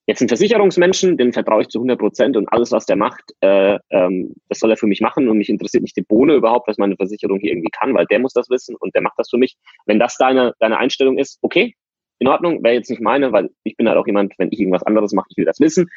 Jetzt 0.05 0.21
ein 0.21 0.27
Versicherungsmenschen, 0.27 1.17
den 1.17 1.31
vertraue 1.31 1.61
ich 1.61 1.69
zu 1.69 1.79
100 1.79 1.97
Prozent 1.97 2.35
und 2.35 2.51
alles, 2.51 2.73
was 2.73 2.85
der 2.85 2.97
macht, 2.97 3.23
äh, 3.39 3.79
ähm, 3.89 4.33
das 4.49 4.59
soll 4.59 4.71
er 4.71 4.77
für 4.77 4.87
mich 4.87 4.99
machen 4.99 5.29
und 5.29 5.37
mich 5.37 5.47
interessiert 5.47 5.81
nicht 5.81 5.95
die 5.95 6.01
Bohne 6.01 6.33
überhaupt, 6.33 6.67
was 6.67 6.77
meine 6.77 6.97
Versicherung 6.97 7.39
hier 7.39 7.51
irgendwie 7.51 7.71
kann, 7.71 7.93
weil 7.93 8.05
der 8.07 8.19
muss 8.19 8.33
das 8.33 8.49
wissen 8.49 8.75
und 8.75 8.93
der 8.93 9.01
macht 9.01 9.17
das 9.17 9.29
für 9.29 9.37
mich. 9.37 9.55
Wenn 9.85 9.99
das 9.99 10.17
deine, 10.17 10.53
deine 10.59 10.77
Einstellung 10.77 11.17
ist, 11.17 11.39
okay, 11.41 11.73
in 12.19 12.27
Ordnung, 12.27 12.63
wäre 12.63 12.75
jetzt 12.75 12.89
nicht 12.89 13.01
meine, 13.01 13.31
weil 13.31 13.49
ich 13.63 13.77
bin 13.77 13.87
halt 13.87 13.97
auch 13.97 14.05
jemand, 14.05 14.33
wenn 14.37 14.49
ich 14.51 14.59
irgendwas 14.59 14.83
anderes 14.83 15.13
mache, 15.13 15.27
ich 15.29 15.37
will 15.37 15.45
das 15.45 15.59
wissen. 15.61 15.89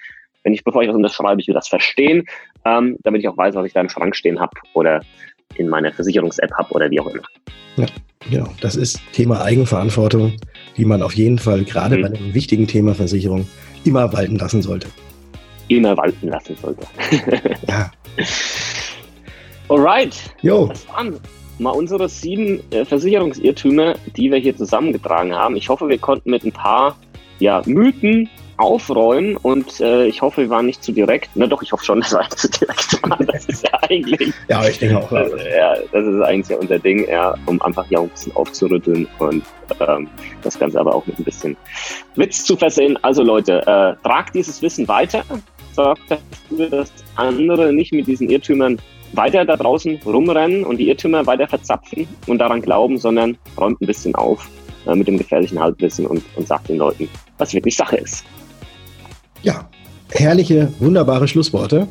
Wenn 0.44 0.54
ich, 0.54 0.62
bevor 0.62 0.82
ich 0.82 0.88
was 0.88 0.96
unterschreibe, 0.96 1.40
ich 1.40 1.48
will 1.48 1.54
das 1.54 1.66
verstehen, 1.66 2.24
ähm, 2.64 2.98
damit 3.02 3.22
ich 3.22 3.28
auch 3.28 3.36
weiß, 3.36 3.56
was 3.56 3.66
ich 3.66 3.72
da 3.72 3.80
im 3.80 3.88
Schrank 3.88 4.14
stehen 4.14 4.38
habe 4.38 4.52
oder 4.74 5.02
in 5.56 5.68
meiner 5.68 5.92
Versicherungs-App 5.92 6.52
habe 6.52 6.72
oder 6.72 6.90
wie 6.90 7.00
auch 7.00 7.08
immer. 7.08 7.22
Ja, 7.76 7.86
genau. 8.30 8.48
Das 8.60 8.76
ist 8.76 9.00
Thema 9.12 9.42
Eigenverantwortung, 9.42 10.36
die 10.76 10.84
man 10.84 11.02
auf 11.02 11.14
jeden 11.14 11.38
Fall 11.38 11.64
gerade 11.64 11.98
mhm. 11.98 12.02
bei 12.02 12.08
einem 12.08 12.34
wichtigen 12.34 12.68
Thema 12.68 12.94
Versicherung 12.94 13.48
immer 13.86 14.12
walten 14.12 14.36
lassen 14.36 14.62
sollte. 14.62 14.88
Immer 15.68 15.96
walten 15.96 16.28
lassen 16.28 16.56
sollte. 16.60 16.86
ja. 17.68 17.90
Alright. 19.68 20.16
Jo. 20.42 20.66
Das 20.66 20.88
waren 20.88 21.18
mal 21.58 21.70
unsere 21.70 22.08
sieben 22.08 22.60
äh, 22.70 22.84
Versicherungsirrtümer, 22.84 23.94
die 24.16 24.30
wir 24.30 24.38
hier 24.38 24.56
zusammengetragen 24.56 25.34
haben. 25.34 25.56
Ich 25.56 25.68
hoffe, 25.68 25.88
wir 25.88 25.98
konnten 25.98 26.30
mit 26.30 26.44
ein 26.44 26.52
paar 26.52 26.96
ja, 27.38 27.62
Mythen 27.66 28.28
aufräumen 28.58 29.36
und 29.36 29.80
äh, 29.80 30.06
ich 30.06 30.22
hoffe, 30.22 30.42
wir 30.42 30.50
waren 30.50 30.66
nicht 30.66 30.82
zu 30.82 30.92
direkt. 30.92 31.30
Na 31.34 31.46
doch, 31.46 31.62
ich 31.62 31.72
hoffe 31.72 31.84
schon, 31.84 32.00
dass 32.00 32.12
wir 32.12 32.28
zu 32.30 32.48
direkt 32.48 33.02
waren. 33.02 33.26
Das 33.26 33.46
ist 33.46 33.65
eigentlich. 33.90 34.32
ja, 34.48 34.66
ich 34.66 34.78
denke 34.78 34.98
auch. 34.98 35.12
Äh, 35.12 35.56
ja, 35.56 35.74
das 35.92 36.04
ist 36.06 36.20
eigentlich 36.22 36.48
ja 36.48 36.56
unser 36.56 36.78
Ding, 36.78 37.08
ja, 37.08 37.34
um 37.46 37.60
einfach 37.62 37.86
ja 37.90 38.00
ein 38.00 38.08
bisschen 38.08 38.34
aufzurütteln 38.36 39.06
und 39.18 39.42
ähm, 39.80 40.08
das 40.42 40.58
Ganze 40.58 40.80
aber 40.80 40.94
auch 40.94 41.06
mit 41.06 41.18
ein 41.18 41.24
bisschen 41.24 41.56
Witz 42.16 42.44
zu 42.44 42.56
versehen. 42.56 42.98
Also 43.02 43.22
Leute, 43.22 43.60
äh, 43.62 44.02
tragt 44.06 44.34
dieses 44.34 44.62
Wissen 44.62 44.86
weiter, 44.88 45.22
sorgt 45.74 46.02
dafür, 46.08 46.68
dass 46.70 46.92
andere 47.16 47.72
nicht 47.72 47.92
mit 47.92 48.06
diesen 48.06 48.30
Irrtümern 48.30 48.78
weiter 49.12 49.44
da 49.44 49.56
draußen 49.56 50.00
rumrennen 50.04 50.64
und 50.64 50.78
die 50.78 50.88
Irrtümer 50.88 51.26
weiter 51.26 51.46
verzapfen 51.46 52.06
und 52.26 52.38
daran 52.38 52.60
glauben, 52.60 52.98
sondern 52.98 53.36
räumt 53.56 53.80
ein 53.80 53.86
bisschen 53.86 54.14
auf 54.14 54.48
äh, 54.86 54.94
mit 54.94 55.08
dem 55.08 55.18
gefährlichen 55.18 55.60
Halbwissen 55.60 56.06
und, 56.06 56.22
und 56.36 56.46
sagt 56.46 56.68
den 56.68 56.78
Leuten, 56.78 57.08
was 57.38 57.54
wirklich 57.54 57.76
Sache 57.76 57.96
ist. 57.96 58.24
Ja, 59.42 59.68
herrliche, 60.12 60.72
wunderbare 60.78 61.28
Schlussworte. 61.28 61.86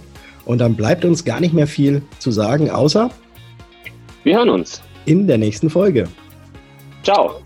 Und 0.46 0.60
dann 0.60 0.76
bleibt 0.76 1.06
uns 1.06 1.26
gar 1.26 1.40
nicht 1.40 1.54
mehr 1.54 1.68
viel 1.68 2.02
zu 2.20 2.32
sagen, 2.32 2.70
außer 2.70 3.10
wir 4.24 4.38
hören 4.38 4.50
uns 4.50 4.82
in 5.06 5.28
der 5.28 5.38
nächsten 5.38 5.70
Folge. 5.70 6.08
Ciao. 7.04 7.45